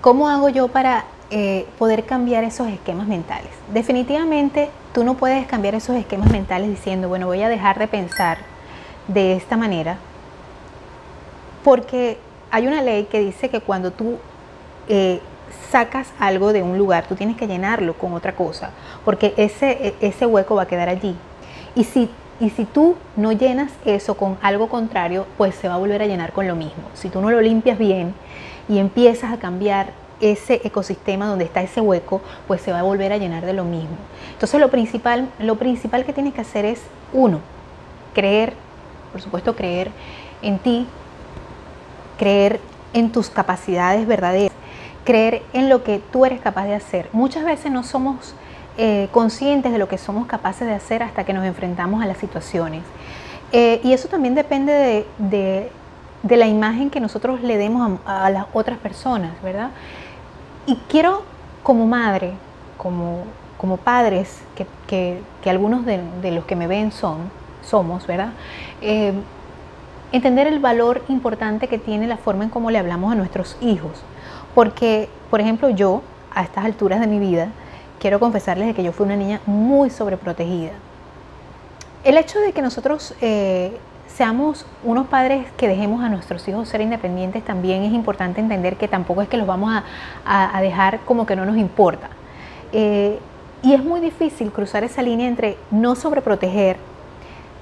¿Cómo 0.00 0.28
hago 0.28 0.48
yo 0.48 0.68
para 0.68 1.04
eh, 1.30 1.66
poder 1.78 2.04
cambiar 2.04 2.44
esos 2.44 2.68
esquemas 2.68 3.06
mentales? 3.06 3.50
Definitivamente 3.72 4.70
tú 4.92 5.04
no 5.04 5.14
puedes 5.14 5.46
cambiar 5.46 5.74
esos 5.74 5.96
esquemas 5.96 6.30
mentales 6.30 6.68
diciendo, 6.70 7.08
bueno, 7.08 7.26
voy 7.26 7.42
a 7.42 7.48
dejar 7.48 7.78
de 7.78 7.88
pensar 7.88 8.38
de 9.08 9.34
esta 9.34 9.56
manera, 9.56 9.98
porque 11.62 12.18
hay 12.50 12.66
una 12.66 12.82
ley 12.82 13.04
que 13.04 13.20
dice 13.20 13.48
que 13.48 13.60
cuando 13.60 13.90
tú 13.90 14.18
eh, 14.88 15.20
sacas 15.70 16.12
algo 16.18 16.52
de 16.52 16.62
un 16.62 16.78
lugar, 16.78 17.06
tú 17.06 17.14
tienes 17.14 17.36
que 17.36 17.46
llenarlo 17.46 17.94
con 17.94 18.12
otra 18.14 18.34
cosa, 18.34 18.70
porque 19.04 19.34
ese, 19.36 19.94
ese 20.00 20.26
hueco 20.26 20.54
va 20.54 20.62
a 20.62 20.66
quedar 20.66 20.88
allí. 20.88 21.16
Y 21.74 21.84
si 21.84 22.08
y 22.38 22.50
si 22.50 22.64
tú 22.64 22.96
no 23.16 23.32
llenas 23.32 23.72
eso 23.84 24.16
con 24.16 24.36
algo 24.42 24.68
contrario, 24.68 25.26
pues 25.38 25.54
se 25.54 25.68
va 25.68 25.74
a 25.74 25.78
volver 25.78 26.02
a 26.02 26.06
llenar 26.06 26.32
con 26.32 26.46
lo 26.46 26.54
mismo. 26.54 26.84
Si 26.94 27.08
tú 27.08 27.20
no 27.20 27.30
lo 27.30 27.40
limpias 27.40 27.78
bien 27.78 28.14
y 28.68 28.78
empiezas 28.78 29.32
a 29.32 29.38
cambiar 29.38 29.90
ese 30.20 30.60
ecosistema 30.64 31.26
donde 31.26 31.44
está 31.44 31.62
ese 31.62 31.80
hueco, 31.80 32.20
pues 32.46 32.60
se 32.60 32.72
va 32.72 32.80
a 32.80 32.82
volver 32.82 33.12
a 33.12 33.18
llenar 33.18 33.44
de 33.46 33.52
lo 33.52 33.64
mismo. 33.64 33.96
Entonces 34.32 34.60
lo 34.60 34.70
principal, 34.70 35.28
lo 35.38 35.56
principal 35.56 36.04
que 36.04 36.12
tienes 36.12 36.34
que 36.34 36.40
hacer 36.42 36.64
es, 36.64 36.82
uno, 37.12 37.40
creer, 38.14 38.54
por 39.12 39.20
supuesto 39.20 39.56
creer 39.56 39.90
en 40.42 40.58
ti, 40.58 40.86
creer 42.18 42.60
en 42.92 43.12
tus 43.12 43.30
capacidades 43.30 44.06
verdaderas, 44.06 44.56
creer 45.04 45.42
en 45.52 45.68
lo 45.68 45.84
que 45.84 46.00
tú 46.12 46.24
eres 46.26 46.40
capaz 46.40 46.64
de 46.64 46.74
hacer. 46.74 47.08
Muchas 47.12 47.44
veces 47.44 47.70
no 47.70 47.82
somos 47.82 48.34
eh, 48.78 49.08
conscientes 49.10 49.72
de 49.72 49.78
lo 49.78 49.88
que 49.88 49.96
somos 49.96 50.26
capaces 50.26 50.66
de 50.66 50.74
hacer 50.74 51.02
hasta 51.02 51.24
que 51.24 51.32
nos 51.32 51.44
enfrentamos 51.46 52.02
a 52.02 52.06
las 52.06 52.18
situaciones. 52.18 52.82
Eh, 53.52 53.80
y 53.82 53.92
eso 53.92 54.08
también 54.08 54.34
depende 54.34 55.06
de, 55.18 55.70
la 56.36 56.46
imagen 56.46 56.90
que 56.90 57.00
nosotros 57.00 57.40
le 57.42 57.56
demos 57.56 58.00
a, 58.04 58.28
las 58.30 58.46
otras 58.52 58.76
personas, 58.78 59.30
¿verdad? 59.42 59.70
Y 60.66 60.76
quiero, 60.88 61.22
como 61.62 61.86
madre, 61.86 62.32
como, 62.76 63.24
como 63.56 63.76
padres, 63.76 64.42
que, 64.86 65.22
algunos 65.46 65.86
de, 65.86 66.30
los 66.32 66.44
que 66.44 66.56
me 66.56 66.66
ven 66.66 66.92
son, 66.92 67.30
somos, 67.62 68.06
¿verdad? 68.06 68.30
Eh, 68.82 69.14
entender 70.12 70.48
el 70.48 70.58
valor 70.58 71.02
importante 71.08 71.68
que 71.68 71.78
tiene 71.78 72.06
la 72.06 72.16
forma 72.16 72.44
en 72.44 72.50
cómo 72.50 72.70
le 72.70 72.78
hablamos 72.78 73.12
a 73.12 73.14
nuestros 73.14 73.56
hijos. 73.60 74.02
Porque, 74.54 75.08
por 75.30 75.40
ejemplo, 75.40 75.70
yo, 75.70 76.02
a 76.34 76.42
estas 76.42 76.64
alturas 76.64 77.00
de 77.00 77.06
mi 77.06 77.18
vida, 77.18 77.48
quiero 78.00 78.20
confesarles 78.20 78.68
de 78.68 78.74
que 78.74 78.82
yo 78.82 78.92
fui 78.92 79.06
una 79.06 79.16
niña 79.16 79.40
muy 79.46 79.90
sobreprotegida. 79.90 80.72
El 82.04 82.16
hecho 82.18 82.38
de 82.40 82.52
que 82.52 82.62
nosotros 82.62 83.14
eh, 83.20 83.76
seamos 84.06 84.64
unos 84.84 85.08
padres 85.08 85.46
que 85.56 85.68
dejemos 85.68 86.02
a 86.02 86.08
nuestros 86.08 86.46
hijos 86.48 86.68
ser 86.68 86.80
independientes 86.80 87.44
también 87.44 87.82
es 87.82 87.92
importante 87.92 88.40
entender 88.40 88.76
que 88.76 88.88
tampoco 88.88 89.22
es 89.22 89.28
que 89.28 89.36
los 89.36 89.46
vamos 89.46 89.82
a, 90.24 90.60
dejar 90.60 91.00
como 91.00 91.26
que 91.26 91.36
no 91.36 91.44
nos 91.44 91.56
importa. 91.56 92.08
Eh, 92.72 93.18
y 93.62 93.72
es 93.74 93.82
muy 93.82 94.00
difícil 94.00 94.52
cruzar 94.52 94.84
esa 94.84 95.02
línea 95.02 95.26
entre 95.26 95.56
no 95.70 95.96
sobreproteger 95.96 96.76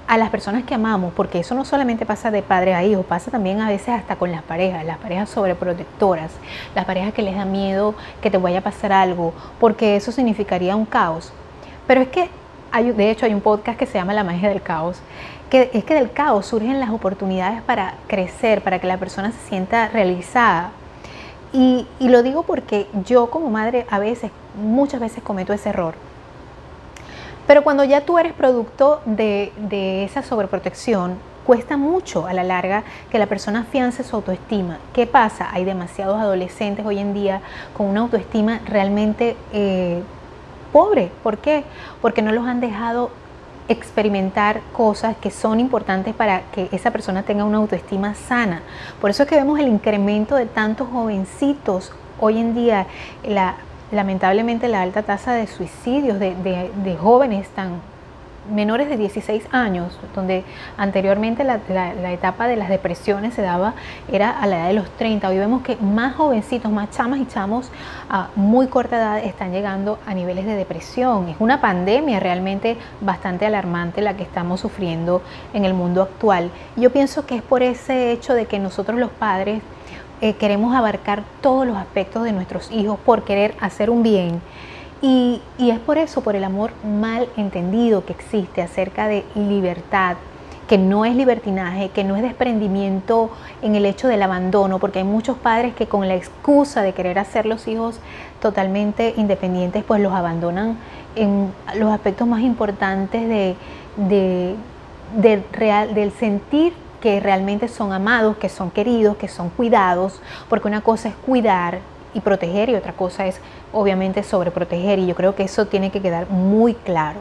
a 0.07 0.17
las 0.17 0.29
personas 0.29 0.63
que 0.63 0.75
amamos, 0.75 1.13
porque 1.13 1.39
eso 1.39 1.55
no 1.55 1.65
solamente 1.65 2.05
pasa 2.05 2.29
de 2.29 2.43
padre 2.43 2.75
a 2.75 2.83
hijo, 2.83 3.03
pasa 3.03 3.31
también 3.31 3.61
a 3.61 3.69
veces 3.69 3.89
hasta 3.89 4.15
con 4.15 4.31
las 4.31 4.43
parejas, 4.43 4.85
las 4.85 4.99
parejas 4.99 5.29
sobreprotectoras, 5.29 6.31
las 6.75 6.85
parejas 6.85 7.13
que 7.13 7.23
les 7.23 7.35
da 7.35 7.45
miedo 7.45 7.95
que 8.21 8.29
te 8.29 8.37
vaya 8.37 8.59
a 8.59 8.61
pasar 8.61 8.93
algo, 8.93 9.33
porque 9.59 9.95
eso 9.95 10.11
significaría 10.11 10.75
un 10.75 10.85
caos. 10.85 11.33
Pero 11.87 12.01
es 12.01 12.09
que, 12.09 12.29
hay, 12.71 12.91
de 12.91 13.09
hecho, 13.09 13.25
hay 13.25 13.33
un 13.33 13.41
podcast 13.41 13.79
que 13.79 13.85
se 13.85 13.93
llama 13.93 14.13
La 14.13 14.23
magia 14.23 14.49
del 14.49 14.61
caos, 14.61 14.99
que 15.49 15.71
es 15.73 15.83
que 15.83 15.95
del 15.95 16.11
caos 16.11 16.45
surgen 16.45 16.79
las 16.79 16.89
oportunidades 16.89 17.61
para 17.63 17.95
crecer, 18.07 18.61
para 18.61 18.79
que 18.79 18.87
la 18.87 18.97
persona 18.97 19.31
se 19.31 19.47
sienta 19.47 19.87
realizada. 19.87 20.71
Y, 21.51 21.87
y 21.99 22.09
lo 22.09 22.21
digo 22.21 22.43
porque 22.43 22.87
yo 23.05 23.29
como 23.31 23.49
madre 23.49 23.85
a 23.89 23.97
veces, 23.97 24.31
muchas 24.61 24.99
veces 24.99 25.23
cometo 25.23 25.53
ese 25.53 25.69
error 25.69 25.95
pero 27.47 27.63
cuando 27.63 27.83
ya 27.83 28.01
tú 28.01 28.17
eres 28.17 28.33
producto 28.33 29.01
de, 29.05 29.51
esa 30.05 30.23
sobreprotección, 30.23 31.17
cuesta 31.45 31.77
mucho 31.77 32.25
a 32.25 32.33
la 32.33 32.43
larga 32.43 32.83
que 33.11 33.19
la 33.19 33.27
persona 33.27 33.61
afiance 33.61 34.03
su 34.03 34.15
autoestima. 34.15 34.79
¿Qué 34.93 35.05
pasa? 35.05 35.49
Hay 35.51 35.63
demasiados 35.63 36.19
adolescentes 36.19 36.85
hoy 36.85 36.97
en 36.97 37.13
día 37.13 37.41
con 37.77 37.85
una 37.85 38.01
autoestima 38.01 38.61
realmente 38.65 39.37
eh, 39.53 40.01
pobre. 40.73 41.11
¿Por 41.21 41.37
qué? 41.37 41.63
Porque 42.01 42.23
no 42.23 42.31
los 42.31 42.47
han 42.47 42.61
dejado 42.61 43.11
experimentar 43.67 44.61
cosas 44.73 45.15
que 45.17 45.31
son 45.31 45.59
importantes 45.59 46.13
para 46.13 46.41
que 46.51 46.69
esa 46.71 46.91
persona 46.91 47.23
tenga 47.23 47.43
una 47.43 47.57
autoestima 47.57 48.15
sana. 48.15 48.61
Por 49.01 49.09
eso 49.09 49.23
es 49.23 49.29
que 49.29 49.35
vemos 49.35 49.59
el 49.59 49.67
incremento 49.67 50.35
de 50.35 50.45
tantos 50.45 50.87
jovencitos 50.89 51.91
hoy 52.19 52.39
en 52.39 52.55
día, 52.55 52.87
lamentablemente 53.95 54.67
la 54.67 54.81
alta 54.81 55.03
tasa 55.03 55.33
de 55.33 55.47
suicidios 55.47 56.19
de, 56.19 56.97
jóvenes 56.99 57.47
tan 57.49 57.81
menores 58.51 58.87
de 58.89 58.97
16 58.97 59.47
años, 59.51 59.97
donde 60.13 60.43
anteriormente 60.77 61.43
la, 61.43 62.11
etapa 62.11 62.47
de 62.47 62.55
las 62.55 62.69
depresiones 62.69 63.33
se 63.33 63.41
daba, 63.41 63.73
era 64.11 64.29
a 64.29 64.45
la 64.45 64.57
edad 64.57 64.67
de 64.67 64.73
los 64.73 64.89
30. 64.91 65.27
Hoy 65.29 65.39
vemos 65.39 65.63
que 65.63 65.77
más 65.77 66.15
jovencitos, 66.15 66.71
más 66.71 66.91
chamas 66.91 67.19
y 67.19 67.25
chamos 67.25 67.71
a 68.07 68.29
muy 68.35 68.67
corta 68.67 68.97
edad 68.97 69.17
están 69.17 69.51
llegando 69.51 69.97
a 70.05 70.13
niveles 70.13 70.45
de 70.45 70.55
depresión. 70.55 71.29
Es 71.29 71.37
una 71.39 71.59
pandemia 71.59 72.19
realmente 72.19 72.77
bastante 73.01 73.47
alarmante 73.47 74.01
la 74.01 74.15
que 74.15 74.23
estamos 74.23 74.59
sufriendo 74.59 75.23
en 75.53 75.65
el 75.65 75.73
mundo 75.73 76.03
actual. 76.03 76.51
Yo 76.75 76.91
pienso 76.91 77.25
que 77.25 77.37
es 77.37 77.41
por 77.41 77.63
ese 77.63 78.11
hecho 78.11 78.35
de 78.35 78.45
que 78.45 78.59
nosotros 78.59 78.99
los 78.99 79.09
padres 79.09 79.63
eh, 80.21 80.33
queremos 80.33 80.75
abarcar 80.75 81.23
todos 81.41 81.65
los 81.67 81.77
aspectos 81.77 82.23
de 82.23 82.31
nuestros 82.31 82.71
hijos 82.71 82.99
por 82.99 83.23
querer 83.23 83.55
hacer 83.59 83.89
un 83.89 84.03
bien. 84.03 84.41
Y, 85.01 85.41
y 85.57 85.71
es 85.71 85.79
por 85.79 85.97
eso, 85.97 86.21
por 86.21 86.35
el 86.35 86.43
amor 86.43 86.71
mal 86.83 87.27
entendido 87.37 88.05
que 88.05 88.13
existe 88.13 88.61
acerca 88.61 89.07
de 89.07 89.23
libertad, 89.35 90.17
que 90.67 90.77
no 90.77 91.05
es 91.05 91.15
libertinaje, 91.15 91.89
que 91.89 92.03
no 92.03 92.15
es 92.15 92.23
desprendimiento 92.23 93.29
en 93.61 93.75
el 93.75 93.85
hecho 93.85 94.07
del 94.07 94.23
abandono, 94.23 94.79
porque 94.79 94.99
hay 94.99 95.05
muchos 95.05 95.37
padres 95.37 95.75
que 95.75 95.87
con 95.87 96.07
la 96.07 96.15
excusa 96.15 96.81
de 96.81 96.93
querer 96.93 97.19
hacer 97.19 97.45
los 97.45 97.67
hijos 97.67 97.99
totalmente 98.41 99.13
independientes, 99.17 99.83
pues 99.83 100.01
los 100.01 100.13
abandonan 100.13 100.77
en 101.15 101.53
los 101.75 101.91
aspectos 101.91 102.27
más 102.27 102.41
importantes 102.41 103.55
de, 103.97 104.55
real, 105.53 105.93
del 105.93 106.11
sentir 106.11 106.73
que 107.05 107.19
realmente 107.19 107.67
son 107.67 107.93
amados, 107.93 108.35
que 108.37 108.49
son 108.49 108.71
queridos, 108.71 109.15
que 109.17 109.27
son 109.27 109.51
cuidados, 109.51 110.19
porque 110.49 110.67
una 110.67 110.81
cosa 110.81 111.07
es 111.07 111.13
cuidar 111.13 111.77
y 112.15 112.19
proteger 112.19 112.69
y 112.69 112.73
otra 112.73 112.93
cosa 112.93 113.27
es 113.27 113.39
obviamente 113.71 114.23
sobreproteger 114.23 114.97
y 114.97 115.05
yo 115.05 115.13
creo 115.13 115.35
que 115.35 115.43
eso 115.43 115.67
tiene 115.67 115.91
que 115.91 116.01
quedar 116.01 116.27
muy 116.31 116.73
claro. 116.73 117.19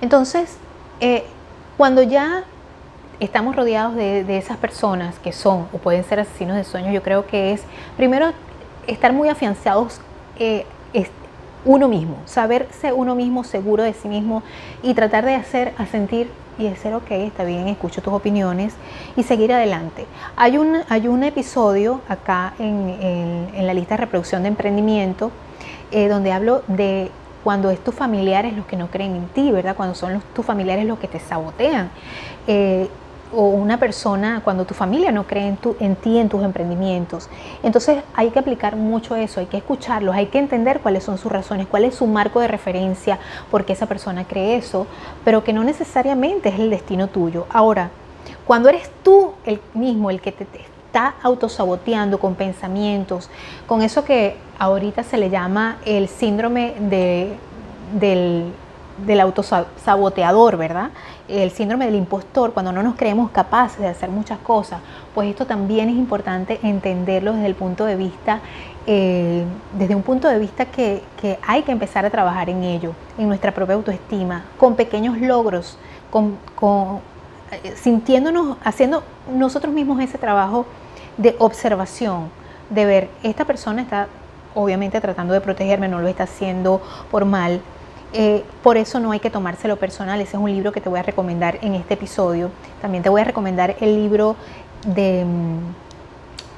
Entonces, 0.00 0.56
eh, 1.00 1.24
cuando 1.76 2.02
ya 2.02 2.44
estamos 3.20 3.56
rodeados 3.56 3.94
de, 3.94 4.38
esas 4.38 4.56
personas 4.56 5.18
que 5.18 5.32
son 5.32 5.68
o 5.74 5.76
pueden 5.76 6.02
ser 6.02 6.18
asesinos 6.18 6.56
de 6.56 6.64
sueños, 6.64 6.94
yo 6.94 7.02
creo 7.02 7.26
que 7.26 7.52
es 7.52 7.62
primero 7.98 8.32
estar 8.86 9.12
muy 9.12 9.28
afianzados 9.28 10.00
eh, 10.38 10.64
uno 11.66 11.88
mismo, 11.88 12.16
saberse 12.24 12.92
uno 12.92 13.14
mismo 13.14 13.44
seguro 13.44 13.82
de 13.82 13.92
sí 13.92 14.08
mismo 14.08 14.42
y 14.82 14.94
tratar 14.94 15.26
de 15.26 15.34
hacer 15.34 15.74
a 15.76 15.84
sentir 15.84 16.30
y 16.58 16.64
decir, 16.64 16.92
ok, 16.94 17.10
está 17.10 17.44
bien, 17.44 17.68
escucho 17.68 18.02
tus 18.02 18.12
opiniones 18.12 18.74
y 19.16 19.22
seguir 19.22 19.52
adelante. 19.52 20.06
Hay 20.36 20.58
un, 20.58 20.78
hay 20.88 21.08
un 21.08 21.22
episodio 21.22 22.00
acá 22.08 22.54
en, 22.58 23.48
la 23.66 23.74
lista 23.74 23.94
de 23.94 24.02
reproducción 24.02 24.42
de 24.42 24.48
emprendimiento 24.48 25.30
eh, 25.90 26.08
donde 26.08 26.32
hablo 26.32 26.62
de 26.66 27.10
cuando 27.42 27.70
es 27.70 27.78
tus 27.84 27.94
familiares 27.94 28.54
los 28.56 28.66
que 28.66 28.76
no 28.76 28.88
creen 28.88 29.14
en 29.16 29.26
ti, 29.28 29.50
¿verdad? 29.50 29.76
Cuando 29.76 29.94
son 29.94 30.22
tus 30.34 30.44
familiares 30.44 30.86
los 30.86 30.98
que 30.98 31.08
te 31.08 31.20
sabotean. 31.20 31.90
Eh, 32.46 32.88
o 33.34 33.48
una 33.48 33.78
persona, 33.78 34.40
cuando 34.44 34.64
tu 34.64 34.74
familia 34.74 35.12
no 35.12 35.26
cree 35.26 35.48
en, 35.48 35.56
tu, 35.56 35.76
en 35.80 35.96
ti, 35.96 36.18
en 36.18 36.28
tus 36.28 36.42
emprendimientos. 36.42 37.28
Entonces 37.62 38.02
hay 38.14 38.30
que 38.30 38.38
aplicar 38.38 38.76
mucho 38.76 39.16
eso, 39.16 39.40
hay 39.40 39.46
que 39.46 39.56
escucharlos, 39.56 40.14
hay 40.14 40.26
que 40.26 40.38
entender 40.38 40.80
cuáles 40.80 41.04
son 41.04 41.18
sus 41.18 41.30
razones, 41.30 41.66
cuál 41.66 41.84
es 41.84 41.94
su 41.94 42.06
marco 42.06 42.40
de 42.40 42.48
referencia, 42.48 43.18
por 43.50 43.64
qué 43.64 43.72
esa 43.72 43.86
persona 43.86 44.24
cree 44.24 44.56
eso, 44.56 44.86
pero 45.24 45.44
que 45.44 45.52
no 45.52 45.64
necesariamente 45.64 46.48
es 46.48 46.58
el 46.58 46.70
destino 46.70 47.08
tuyo. 47.08 47.46
Ahora, 47.50 47.90
cuando 48.46 48.68
eres 48.68 48.90
tú 49.02 49.32
el 49.44 49.60
mismo 49.74 50.10
el 50.10 50.20
que 50.20 50.32
te, 50.32 50.46
está 50.94 51.16
autosaboteando 51.22 52.20
con 52.20 52.36
pensamientos, 52.36 53.28
con 53.66 53.82
eso 53.82 54.04
que 54.04 54.36
ahorita 54.60 55.02
se 55.02 55.18
le 55.18 55.28
llama 55.28 55.78
el 55.84 56.06
síndrome 56.06 56.74
de, 56.78 57.32
del 57.98 58.52
del 58.98 59.20
autosaboteador, 59.20 60.56
¿verdad? 60.56 60.90
El 61.28 61.50
síndrome 61.50 61.86
del 61.86 61.96
impostor, 61.96 62.52
cuando 62.52 62.72
no 62.72 62.82
nos 62.82 62.94
creemos 62.94 63.30
capaces 63.30 63.80
de 63.80 63.88
hacer 63.88 64.10
muchas 64.10 64.38
cosas, 64.38 64.80
pues 65.14 65.28
esto 65.28 65.46
también 65.46 65.88
es 65.88 65.96
importante 65.96 66.60
entenderlo 66.62 67.32
desde 67.32 67.46
el 67.46 67.54
punto 67.54 67.84
de 67.84 67.96
vista, 67.96 68.40
eh, 68.86 69.44
desde 69.76 69.94
un 69.94 70.02
punto 70.02 70.28
de 70.28 70.38
vista 70.38 70.66
que, 70.66 71.02
hay 71.46 71.62
que 71.62 71.72
empezar 71.72 72.04
a 72.04 72.10
trabajar 72.10 72.50
en 72.50 72.62
ello, 72.62 72.92
en 73.18 73.28
nuestra 73.28 73.52
propia 73.52 73.74
autoestima, 73.74 74.44
con 74.58 74.76
pequeños 74.76 75.18
logros, 75.18 75.78
con, 76.10 76.38
eh, 77.50 77.74
sintiéndonos, 77.76 78.58
haciendo 78.62 79.02
nosotros 79.32 79.72
mismos 79.72 80.00
ese 80.00 80.18
trabajo 80.18 80.66
de 81.16 81.34
observación, 81.38 82.28
de 82.70 82.84
ver, 82.84 83.10
esta 83.22 83.44
persona 83.44 83.82
está 83.82 84.08
obviamente 84.54 85.00
tratando 85.00 85.34
de 85.34 85.40
protegerme, 85.40 85.88
no 85.88 86.00
lo 86.00 86.08
está 86.08 86.24
haciendo 86.24 86.80
por 87.10 87.24
mal, 87.24 87.60
eh, 88.16 88.44
por 88.62 88.76
eso 88.76 89.00
no 89.00 89.10
hay 89.10 89.18
que 89.18 89.28
tomárselo 89.28 89.76
personal. 89.76 90.20
Ese 90.20 90.36
es 90.36 90.42
un 90.42 90.48
libro 90.48 90.70
que 90.70 90.80
te 90.80 90.88
voy 90.88 91.00
a 91.00 91.02
recomendar 91.02 91.58
en 91.62 91.74
este 91.74 91.94
episodio. 91.94 92.48
También 92.80 93.02
te 93.02 93.08
voy 93.08 93.20
a 93.20 93.24
recomendar 93.24 93.74
el 93.80 93.96
libro 93.96 94.36
de 94.86 95.24
mm, 95.24 95.58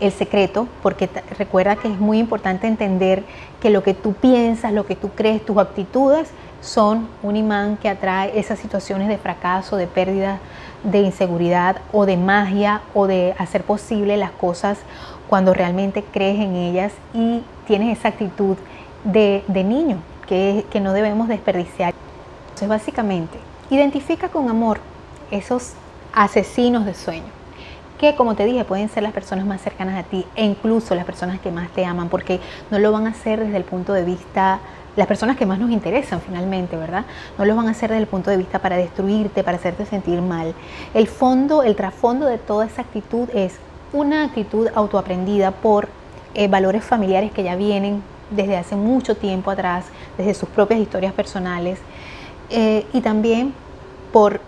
El 0.00 0.12
secreto, 0.12 0.68
porque 0.82 1.08
recuerda 1.38 1.76
que 1.76 1.88
es 1.88 1.98
muy 1.98 2.18
importante 2.18 2.66
entender 2.66 3.24
que 3.62 3.70
lo 3.70 3.82
que 3.82 3.94
tú 3.94 4.12
piensas, 4.12 4.74
lo 4.74 4.84
que 4.84 4.96
tú 4.96 5.08
crees, 5.14 5.46
tus 5.46 5.56
actitudes 5.56 6.28
son 6.60 7.08
un 7.22 7.36
imán 7.36 7.78
que 7.78 7.88
atrae 7.88 8.38
esas 8.38 8.58
situaciones 8.58 9.08
de 9.08 9.16
fracaso, 9.16 9.78
de 9.78 9.86
pérdida, 9.86 10.40
de 10.84 11.00
inseguridad 11.00 11.76
o 11.90 12.04
de 12.04 12.18
magia 12.18 12.82
o 12.92 13.06
de 13.06 13.34
hacer 13.38 13.64
posible 13.64 14.18
las 14.18 14.30
cosas 14.32 14.78
cuando 15.26 15.54
realmente 15.54 16.04
crees 16.04 16.38
en 16.38 16.54
ellas 16.54 16.92
y 17.14 17.42
tienes 17.66 17.98
esa 17.98 18.08
actitud 18.08 18.58
de 19.04 19.64
niño, 19.64 20.02
que, 20.26 20.64
no 20.80 20.92
debemos 20.92 21.28
desperdiciar. 21.28 21.94
Entonces, 22.44 22.68
básicamente, 22.68 23.38
identifica 23.70 24.28
con 24.28 24.48
amor 24.48 24.80
esos 25.30 25.72
asesinos 26.12 26.86
de 26.86 26.94
sueño, 26.94 27.26
que 27.98 28.14
como 28.14 28.34
te 28.34 28.44
dije 28.44 28.64
pueden 28.64 28.88
ser 28.88 29.02
las 29.02 29.12
personas 29.12 29.46
más 29.46 29.60
cercanas 29.60 29.98
a 29.98 30.08
ti 30.08 30.24
e 30.34 30.44
incluso 30.44 30.94
las 30.94 31.04
personas 31.04 31.40
que 31.40 31.50
más 31.50 31.68
te 31.70 31.84
aman, 31.84 32.08
porque 32.08 32.40
no 32.70 32.78
lo 32.78 32.92
van 32.92 33.06
a 33.06 33.10
hacer 33.10 33.40
desde 33.40 33.56
el 33.56 33.64
punto 33.64 33.92
de 33.92 34.04
vista, 34.04 34.60
las 34.96 35.06
personas 35.06 35.36
que 35.36 35.44
más 35.44 35.58
nos 35.58 35.70
interesan 35.70 36.20
finalmente, 36.20 36.76
¿verdad? 36.76 37.04
No 37.36 37.44
lo 37.44 37.54
van 37.54 37.68
a 37.68 37.72
hacer 37.72 37.90
desde 37.90 38.02
el 38.02 38.08
punto 38.08 38.30
de 38.30 38.38
vista 38.38 38.60
para 38.60 38.76
destruirte, 38.76 39.44
para 39.44 39.58
hacerte 39.58 39.84
sentir 39.84 40.22
mal. 40.22 40.54
El 40.94 41.06
fondo, 41.06 41.62
el 41.62 41.76
trasfondo 41.76 42.26
de 42.26 42.38
toda 42.38 42.64
esa 42.64 42.82
actitud 42.82 43.28
es 43.34 43.56
una 43.92 44.24
actitud 44.24 44.68
autoaprendida 44.74 45.50
por 45.50 45.88
eh, 46.34 46.48
valores 46.48 46.82
familiares 46.82 47.30
que 47.32 47.42
ya 47.42 47.56
vienen 47.56 48.02
desde 48.30 48.56
hace 48.56 48.76
mucho 48.76 49.16
tiempo 49.16 49.50
atrás, 49.50 49.86
desde 50.18 50.34
sus 50.34 50.48
propias 50.48 50.80
historias 50.80 51.12
personales, 51.12 51.78
eh, 52.50 52.86
y 52.92 53.00
también 53.00 53.54
por 54.12 54.40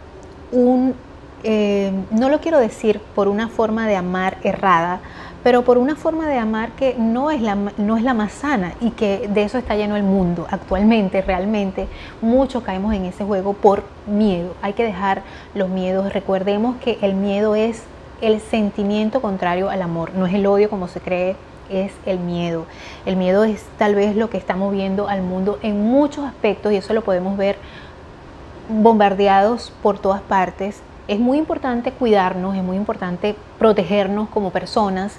un, 0.53 0.95
eh, 1.43 1.93
no 2.11 2.29
lo 2.29 2.41
quiero 2.41 2.59
decir 2.59 3.01
por 3.15 3.29
una 3.29 3.49
forma 3.49 3.87
de 3.87 3.97
amar 3.97 4.39
errada, 4.43 5.01
pero 5.43 5.63
por 5.63 5.79
una 5.79 5.95
forma 5.95 6.29
de 6.29 6.37
amar 6.37 6.73
que 6.73 6.95
no 6.99 7.31
es, 7.31 7.41
la, 7.41 7.55
no 7.55 7.97
es 7.97 8.03
la 8.03 8.13
más 8.13 8.33
sana 8.33 8.75
y 8.81 8.91
que 8.91 9.29
de 9.29 9.45
eso 9.45 9.59
está 9.59 9.77
lleno 9.77 9.97
el 9.97 10.03
mundo. 10.03 10.47
Actualmente, 10.51 11.23
realmente, 11.23 11.87
muchos 12.21 12.63
caemos 12.65 12.93
en 12.95 13.05
ese 13.05 13.25
juego 13.25 13.53
por 13.53 13.85
miedo. 14.07 14.55
Hay 14.63 14.73
que 14.73 14.85
dejar 14.85 15.23
los 15.55 15.69
miedos. 15.69 16.13
Recordemos 16.13 16.77
que 16.79 16.99
el 17.03 17.15
miedo 17.15 17.55
es 17.55 17.83
el 18.21 18.41
sentimiento 18.41 19.23
contrario 19.23 19.71
al 19.71 19.81
amor, 19.83 20.13
no 20.15 20.27
es 20.27 20.35
el 20.35 20.47
odio 20.47 20.69
como 20.69 20.89
se 20.89 21.01
cree 21.01 21.37
es 21.71 21.93
el 22.07 22.19
miedo. 22.19 22.67
El 23.07 23.17
miedo 23.17 23.45
es 23.45 23.65
tal 23.79 23.95
vez 23.95 24.17
lo 24.17 24.31
que 24.31 24.37
está 24.37 24.57
moviendo 24.57 25.09
al 25.09 25.23
mundo 25.23 25.59
en 25.63 25.81
muchos 25.81 26.25
aspectos 26.25 26.73
y 26.73 26.77
eso 26.77 26.95
lo 26.95 27.03
podemos 27.03 27.37
ver 27.37 27.57
bombardeados 28.69 29.73
por 29.83 29.99
todas 29.99 30.21
partes. 30.21 30.83
Es 31.07 31.19
muy 31.19 31.39
importante 31.39 31.93
cuidarnos, 31.93 32.57
es 32.57 32.63
muy 32.63 32.77
importante 32.77 33.35
protegernos 33.59 34.29
como 34.29 34.51
personas, 34.51 35.17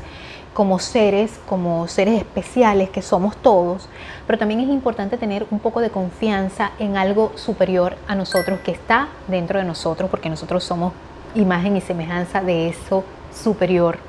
como 0.53 0.79
seres, 0.79 1.39
como 1.47 1.87
seres 1.87 2.19
especiales 2.19 2.89
que 2.89 3.01
somos 3.01 3.37
todos, 3.37 3.87
pero 4.27 4.37
también 4.37 4.59
es 4.59 4.69
importante 4.69 5.17
tener 5.17 5.47
un 5.51 5.59
poco 5.59 5.79
de 5.79 5.89
confianza 5.89 6.71
en 6.79 6.97
algo 6.97 7.31
superior 7.35 7.95
a 8.07 8.15
nosotros 8.15 8.59
que 8.59 8.71
está 8.71 9.07
dentro 9.27 9.59
de 9.59 9.65
nosotros, 9.65 10.09
porque 10.09 10.29
nosotros 10.29 10.63
somos 10.63 10.93
imagen 11.33 11.77
y 11.77 11.81
semejanza 11.81 12.41
de 12.41 12.69
eso 12.69 13.03
superior 13.33 14.08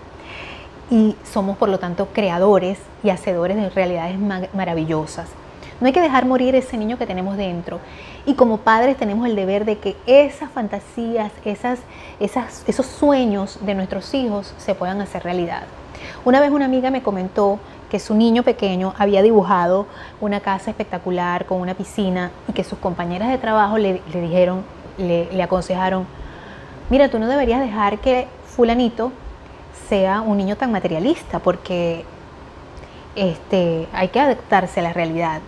y 0.91 1.17
somos 1.25 1.57
por 1.57 1.69
lo 1.69 1.79
tanto 1.79 2.09
creadores 2.13 2.79
y 3.03 3.11
hacedores 3.11 3.57
de 3.57 3.71
realidades 3.71 4.19
maravillosas. 4.53 5.29
No 5.81 5.87
hay 5.87 5.95
que 5.95 6.01
dejar 6.03 6.27
morir 6.27 6.55
ese 6.55 6.77
niño 6.77 6.99
que 6.99 7.07
tenemos 7.07 7.39
dentro. 7.39 7.81
Y 8.27 8.35
como 8.35 8.59
padres 8.59 8.99
tenemos 8.99 9.27
el 9.27 9.35
deber 9.35 9.65
de 9.65 9.79
que 9.79 9.97
esas 10.07 10.51
fantasías, 10.51 11.33
esas, 11.45 11.79
esas, 12.19 12.65
esos 12.67 12.85
sueños 12.85 13.59
de 13.63 13.75
nuestros 13.75 14.13
hijos 14.13 14.53
se 14.59 14.75
puedan 14.75 15.01
hacer 15.01 15.23
realidad. 15.23 15.63
Una 16.25 16.41
vez 16.41 16.51
una 16.51 16.67
amiga 16.67 16.91
me 16.91 17.03
comentó 17.03 17.59
que 17.89 17.99
su 17.99 18.15
niño 18.15 18.43
pequeño 18.43 18.95
había 18.99 19.23
dibujado 19.23 19.87
una 20.21 20.41
casa 20.41 20.71
espectacular 20.71 21.47
con 21.47 21.61
una 21.61 21.75
piscina 21.75 22.31
y 22.47 22.53
que 22.53 22.63
sus 22.63 22.79
compañeras 22.79 23.31
de 23.31 23.39
trabajo 23.39 23.79
le, 23.79 24.03
dijeron, 24.13 24.65
le, 24.99 25.33
le 25.33 25.43
aconsejaron, 25.43 26.07
mira, 26.91 27.09
tú 27.09 27.19
no 27.19 27.27
deberías 27.27 27.61
dejar 27.61 27.99
que 27.99 28.29
fulanito 28.45 29.13
sea 29.89 30.21
un 30.21 30.37
niño 30.37 30.57
tan 30.57 30.73
materialista, 30.73 31.39
porque 31.39 32.05
este, 33.17 33.89
hay 33.93 34.09
que 34.09 34.21
adaptarse 34.21 34.81
a 34.81 34.83
la 34.83 34.93
realidad. 34.93 35.41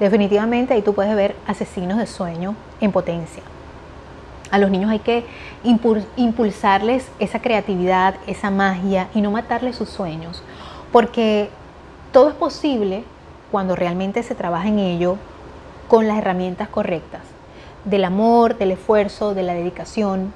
Definitivamente 0.00 0.74
ahí 0.74 0.82
tú 0.82 0.94
puedes 0.94 1.14
ver 1.16 1.34
asesinos 1.46 1.98
de 1.98 2.06
sueño 2.06 2.54
en 2.80 2.92
potencia. 2.92 3.42
A 4.50 4.58
los 4.58 4.70
niños 4.70 4.90
hay 4.90 5.00
que 5.00 5.24
impulsarles 6.16 7.06
esa 7.18 7.40
creatividad, 7.40 8.14
esa 8.26 8.50
magia 8.50 9.08
y 9.14 9.20
no 9.20 9.30
matarles 9.30 9.76
sus 9.76 9.90
sueños, 9.90 10.42
porque 10.90 11.50
todo 12.12 12.30
es 12.30 12.34
posible 12.34 13.04
cuando 13.50 13.76
realmente 13.76 14.22
se 14.22 14.34
trabaja 14.34 14.68
en 14.68 14.78
ello 14.78 15.16
con 15.88 16.08
las 16.08 16.18
herramientas 16.18 16.68
correctas, 16.68 17.22
del 17.84 18.04
amor, 18.04 18.56
del 18.56 18.72
esfuerzo, 18.72 19.34
de 19.34 19.42
la 19.42 19.54
dedicación. 19.54 20.32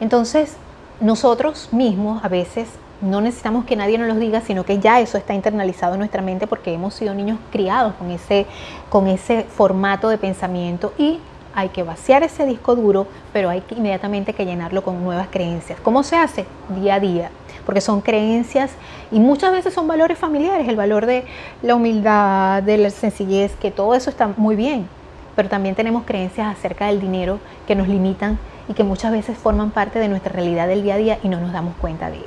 Entonces, 0.00 0.56
nosotros 1.00 1.68
mismos 1.72 2.22
a 2.24 2.28
veces 2.28 2.68
no 3.00 3.20
necesitamos 3.22 3.64
que 3.64 3.76
nadie 3.76 3.96
nos 3.96 4.08
lo 4.08 4.14
diga, 4.16 4.42
sino 4.42 4.64
que 4.64 4.78
ya 4.78 5.00
eso 5.00 5.16
está 5.16 5.32
internalizado 5.32 5.94
en 5.94 6.00
nuestra 6.00 6.20
mente 6.20 6.46
porque 6.46 6.74
hemos 6.74 6.94
sido 6.94 7.14
niños 7.14 7.38
criados 7.50 7.94
con 7.94 8.10
ese, 8.10 8.46
con 8.90 9.06
ese 9.06 9.44
formato 9.44 10.10
de 10.10 10.18
pensamiento 10.18 10.92
y 10.98 11.18
hay 11.54 11.70
que 11.70 11.82
vaciar 11.82 12.22
ese 12.22 12.46
disco 12.46 12.76
duro, 12.76 13.06
pero 13.32 13.48
hay 13.48 13.62
que 13.62 13.74
inmediatamente 13.74 14.34
que 14.34 14.44
llenarlo 14.44 14.82
con 14.82 15.02
nuevas 15.02 15.28
creencias. 15.30 15.80
¿Cómo 15.80 16.02
se 16.02 16.16
hace? 16.16 16.46
Día 16.68 16.96
a 16.96 17.00
día, 17.00 17.30
porque 17.64 17.80
son 17.80 18.02
creencias 18.02 18.70
y 19.10 19.18
muchas 19.18 19.52
veces 19.52 19.74
son 19.74 19.88
valores 19.88 20.18
familiares, 20.18 20.68
el 20.68 20.76
valor 20.76 21.06
de 21.06 21.24
la 21.62 21.74
humildad, 21.74 22.62
de 22.62 22.78
la 22.78 22.90
sencillez, 22.90 23.56
que 23.56 23.70
todo 23.70 23.94
eso 23.94 24.10
está 24.10 24.28
muy 24.36 24.54
bien, 24.54 24.86
pero 25.34 25.48
también 25.48 25.74
tenemos 25.74 26.04
creencias 26.04 26.46
acerca 26.46 26.86
del 26.86 27.00
dinero 27.00 27.40
que 27.66 27.74
nos 27.74 27.88
limitan 27.88 28.38
y 28.70 28.72
que 28.72 28.84
muchas 28.84 29.10
veces 29.10 29.36
forman 29.36 29.72
parte 29.72 29.98
de 29.98 30.08
nuestra 30.08 30.32
realidad 30.32 30.68
del 30.68 30.84
día 30.84 30.94
a 30.94 30.98
día 30.98 31.18
y 31.24 31.28
no 31.28 31.40
nos 31.40 31.52
damos 31.52 31.74
cuenta 31.80 32.08
de 32.08 32.18
ello. 32.18 32.26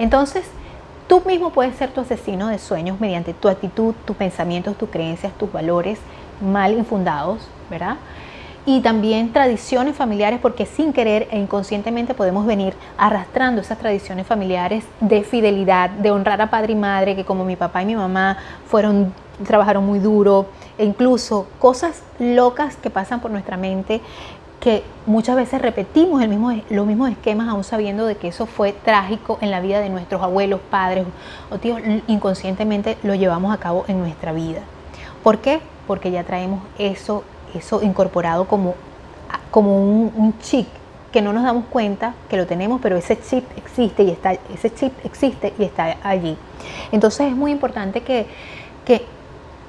Entonces, 0.00 0.44
tú 1.06 1.22
mismo 1.24 1.50
puedes 1.50 1.76
ser 1.76 1.90
tu 1.90 2.00
asesino 2.00 2.48
de 2.48 2.58
sueños 2.58 2.98
mediante 2.98 3.34
tu 3.34 3.48
actitud, 3.48 3.94
tus 4.04 4.16
pensamientos, 4.16 4.76
tus 4.76 4.90
creencias, 4.90 5.32
tus 5.34 5.50
valores 5.52 6.00
mal 6.40 6.72
infundados, 6.72 7.46
¿verdad? 7.70 7.98
Y 8.66 8.80
también 8.80 9.32
tradiciones 9.32 9.94
familiares, 9.94 10.40
porque 10.42 10.66
sin 10.66 10.92
querer 10.92 11.28
e 11.30 11.38
inconscientemente 11.38 12.14
podemos 12.14 12.46
venir 12.46 12.74
arrastrando 12.98 13.60
esas 13.60 13.78
tradiciones 13.78 14.26
familiares 14.26 14.84
de 15.00 15.22
fidelidad, 15.22 15.88
de 15.88 16.10
honrar 16.10 16.42
a 16.42 16.50
padre 16.50 16.72
y 16.72 16.76
madre, 16.76 17.14
que 17.14 17.24
como 17.24 17.44
mi 17.44 17.54
papá 17.54 17.82
y 17.82 17.86
mi 17.86 17.94
mamá 17.94 18.36
fueron 18.66 19.14
trabajaron 19.46 19.86
muy 19.86 19.98
duro, 19.98 20.46
e 20.78 20.84
incluso 20.84 21.46
cosas 21.58 22.02
locas 22.18 22.76
que 22.76 22.90
pasan 22.90 23.20
por 23.20 23.30
nuestra 23.30 23.56
mente 23.56 24.00
que 24.60 24.84
muchas 25.06 25.36
veces 25.36 25.60
repetimos 25.62 26.22
el 26.22 26.28
mismo, 26.28 26.52
los 26.68 26.86
mismos 26.86 27.10
esquemas 27.10 27.48
aún 27.48 27.64
sabiendo 27.64 28.04
de 28.04 28.16
que 28.16 28.28
eso 28.28 28.44
fue 28.44 28.72
trágico 28.72 29.38
en 29.40 29.50
la 29.50 29.60
vida 29.60 29.80
de 29.80 29.88
nuestros 29.88 30.22
abuelos, 30.22 30.60
padres 30.70 31.06
o 31.50 31.58
tíos, 31.58 31.80
inconscientemente 32.06 32.98
lo 33.02 33.14
llevamos 33.14 33.54
a 33.54 33.56
cabo 33.56 33.86
en 33.88 33.98
nuestra 34.00 34.32
vida. 34.32 34.60
¿Por 35.22 35.38
qué? 35.38 35.60
Porque 35.86 36.10
ya 36.10 36.24
traemos 36.24 36.62
eso, 36.78 37.24
eso 37.54 37.82
incorporado 37.82 38.46
como, 38.46 38.74
como 39.50 39.76
un, 39.76 40.34
chip 40.40 40.68
que 41.10 41.22
no 41.22 41.32
nos 41.32 41.42
damos 41.42 41.64
cuenta 41.70 42.14
que 42.28 42.36
lo 42.36 42.46
tenemos, 42.46 42.80
pero 42.82 42.96
ese 42.96 43.18
chip 43.18 43.44
existe 43.56 44.02
y 44.02 44.10
está, 44.10 44.32
ese 44.54 44.72
chip 44.72 44.92
existe 45.04 45.54
y 45.58 45.64
está 45.64 45.96
allí. 46.02 46.36
Entonces 46.92 47.28
es 47.28 47.34
muy 47.34 47.50
importante 47.50 48.02
que, 48.02 48.26
que 48.84 49.06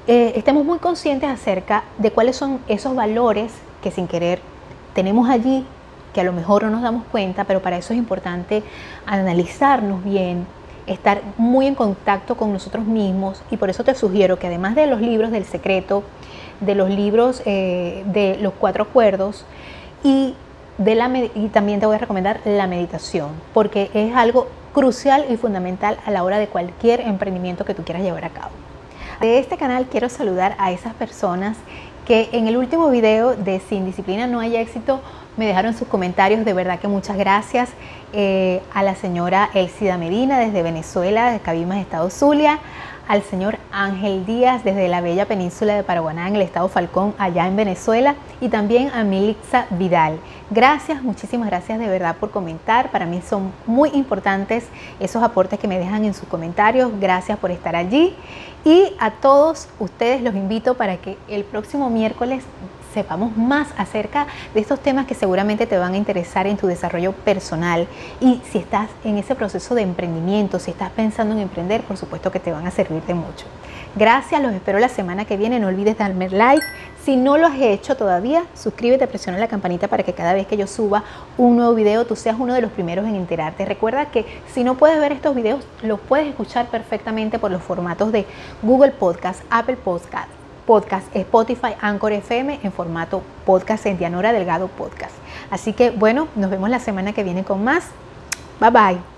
eh, 0.07 0.33
estemos 0.35 0.65
muy 0.65 0.79
conscientes 0.79 1.29
acerca 1.29 1.85
de 1.97 2.11
cuáles 2.11 2.35
son 2.35 2.59
esos 2.67 2.93
valores 2.93 3.53
que 3.81 3.89
sin 3.89 4.07
querer 4.07 4.50
tenemos 4.93 5.29
allí, 5.29 5.65
que 6.13 6.21
a 6.21 6.23
lo 6.23 6.33
mejor 6.33 6.63
no 6.63 6.69
nos 6.69 6.81
damos 6.81 7.03
cuenta, 7.11 7.45
pero 7.45 7.61
para 7.61 7.77
eso 7.77 7.93
es 7.93 7.99
importante 7.99 8.63
analizarnos 9.05 10.03
bien, 10.03 10.45
estar 10.87 11.21
muy 11.37 11.67
en 11.67 11.75
contacto 11.75 12.35
con 12.35 12.51
nosotros 12.51 12.85
mismos 12.85 13.41
y 13.49 13.57
por 13.57 13.69
eso 13.69 13.83
te 13.83 13.95
sugiero 13.95 14.39
que 14.39 14.47
además 14.47 14.75
de 14.75 14.87
los 14.87 14.99
libros 14.99 15.31
del 15.31 15.45
secreto, 15.45 16.03
de 16.59 16.75
los 16.75 16.89
libros 16.89 17.41
eh, 17.45 18.03
de 18.07 18.37
los 18.41 18.53
cuatro 18.53 18.83
acuerdos 18.83 19.45
y, 20.03 20.35
de 20.77 20.95
la, 20.95 21.09
y 21.35 21.49
también 21.51 21.79
te 21.79 21.85
voy 21.85 21.95
a 21.95 21.99
recomendar 21.99 22.41
la 22.45 22.67
meditación, 22.67 23.29
porque 23.53 23.89
es 23.93 24.15
algo 24.15 24.47
crucial 24.73 25.25
y 25.29 25.37
fundamental 25.37 25.97
a 26.05 26.11
la 26.11 26.23
hora 26.23 26.39
de 26.39 26.47
cualquier 26.47 27.01
emprendimiento 27.01 27.65
que 27.65 27.73
tú 27.73 27.83
quieras 27.83 28.03
llevar 28.03 28.25
a 28.25 28.29
cabo. 28.29 28.51
De 29.19 29.37
este 29.37 29.57
canal 29.57 29.85
quiero 29.85 30.09
saludar 30.09 30.55
a 30.57 30.71
esas 30.71 30.93
personas 30.95 31.57
que 32.05 32.29
en 32.31 32.47
el 32.47 32.57
último 32.57 32.89
video 32.89 33.35
de 33.35 33.59
Sin 33.59 33.85
Disciplina 33.85 34.27
no 34.27 34.39
hay 34.39 34.55
éxito 34.55 35.01
me 35.37 35.45
dejaron 35.45 35.73
sus 35.73 35.87
comentarios, 35.87 36.43
de 36.43 36.53
verdad 36.53 36.79
que 36.79 36.87
muchas 36.87 37.17
gracias 37.17 37.69
eh, 38.13 38.61
a 38.73 38.83
la 38.83 38.95
señora 38.95 39.49
Elsida 39.53 39.97
Medina 39.97 40.39
desde 40.39 40.61
Venezuela, 40.61 41.31
de 41.31 41.39
Cabimas, 41.39 41.77
Estado 41.77 42.09
Zulia, 42.09 42.59
al 43.11 43.23
señor 43.23 43.57
Ángel 43.73 44.25
Díaz 44.25 44.63
desde 44.63 44.87
la 44.87 45.01
bella 45.01 45.25
península 45.25 45.75
de 45.75 45.83
Paraguaná 45.83 46.29
en 46.29 46.37
el 46.37 46.41
estado 46.43 46.69
Falcón, 46.69 47.13
allá 47.17 47.45
en 47.45 47.57
Venezuela, 47.57 48.15
y 48.39 48.47
también 48.47 48.89
a 48.93 49.03
Milixa 49.03 49.67
Vidal. 49.71 50.17
Gracias, 50.49 51.03
muchísimas 51.03 51.49
gracias 51.49 51.77
de 51.77 51.89
verdad 51.89 52.15
por 52.15 52.31
comentar. 52.31 52.89
Para 52.89 53.05
mí 53.05 53.21
son 53.21 53.51
muy 53.65 53.89
importantes 53.89 54.63
esos 55.01 55.21
aportes 55.23 55.59
que 55.59 55.67
me 55.67 55.77
dejan 55.77 56.05
en 56.05 56.13
sus 56.13 56.29
comentarios. 56.29 56.89
Gracias 57.01 57.37
por 57.37 57.51
estar 57.51 57.75
allí. 57.75 58.15
Y 58.63 58.93
a 58.97 59.11
todos 59.11 59.67
ustedes 59.79 60.21
los 60.21 60.33
invito 60.33 60.75
para 60.75 60.95
que 60.95 61.17
el 61.27 61.43
próximo 61.43 61.89
miércoles 61.89 62.45
sepamos 62.93 63.35
más 63.37 63.69
acerca 63.77 64.27
de 64.53 64.59
estos 64.59 64.79
temas 64.79 65.05
que 65.05 65.15
seguramente 65.15 65.65
te 65.65 65.77
van 65.77 65.93
a 65.93 65.97
interesar 65.97 66.47
en 66.47 66.57
tu 66.57 66.67
desarrollo 66.67 67.13
personal. 67.13 67.87
Y 68.19 68.41
si 68.49 68.57
estás 68.57 68.89
en 69.03 69.17
ese 69.17 69.35
proceso 69.35 69.75
de 69.75 69.81
emprendimiento, 69.81 70.59
si 70.59 70.71
estás 70.71 70.91
pensando 70.91 71.33
en 71.33 71.41
emprender, 71.41 71.81
por 71.81 71.97
supuesto 71.97 72.31
que 72.31 72.39
te 72.39 72.51
van 72.51 72.67
a 72.67 72.71
servir 72.71 73.01
de 73.03 73.13
mucho. 73.13 73.45
Gracias, 73.95 74.41
los 74.41 74.53
espero 74.53 74.79
la 74.79 74.87
semana 74.87 75.25
que 75.25 75.35
viene. 75.35 75.59
No 75.59 75.67
olvides 75.67 75.97
darme 75.97 76.29
like. 76.29 76.65
Si 77.03 77.17
no 77.17 77.37
lo 77.37 77.47
has 77.47 77.59
hecho 77.59 77.97
todavía, 77.97 78.45
suscríbete, 78.53 79.07
presiona 79.07 79.37
la 79.37 79.47
campanita 79.47 79.87
para 79.87 80.03
que 80.03 80.13
cada 80.13 80.33
vez 80.33 80.47
que 80.47 80.55
yo 80.55 80.67
suba 80.67 81.03
un 81.37 81.57
nuevo 81.57 81.73
video, 81.73 82.05
tú 82.05 82.15
seas 82.15 82.37
uno 82.39 82.53
de 82.53 82.61
los 82.61 82.71
primeros 82.71 83.05
en 83.05 83.15
enterarte. 83.15 83.65
Recuerda 83.65 84.05
que 84.05 84.25
si 84.53 84.63
no 84.63 84.75
puedes 84.75 84.99
ver 84.99 85.11
estos 85.11 85.35
videos, 85.35 85.65
los 85.81 85.99
puedes 85.99 86.27
escuchar 86.27 86.67
perfectamente 86.67 87.39
por 87.39 87.51
los 87.51 87.63
formatos 87.63 88.11
de 88.11 88.25
Google 88.61 88.91
Podcast, 88.91 89.41
Apple 89.49 89.77
Podcast, 89.77 90.29
podcast 90.65 91.13
Spotify, 91.15 91.73
Anchor 91.81 92.13
FM 92.13 92.59
en 92.63 92.71
formato 92.71 93.21
podcast 93.45 93.85
en 93.85 93.97
Dianora 93.97 94.31
Delgado 94.31 94.67
Podcast. 94.67 95.13
Así 95.49 95.73
que 95.73 95.91
bueno, 95.91 96.27
nos 96.35 96.49
vemos 96.49 96.69
la 96.69 96.79
semana 96.79 97.13
que 97.13 97.23
viene 97.23 97.43
con 97.43 97.63
más. 97.63 97.85
Bye 98.59 98.69
bye. 98.71 99.10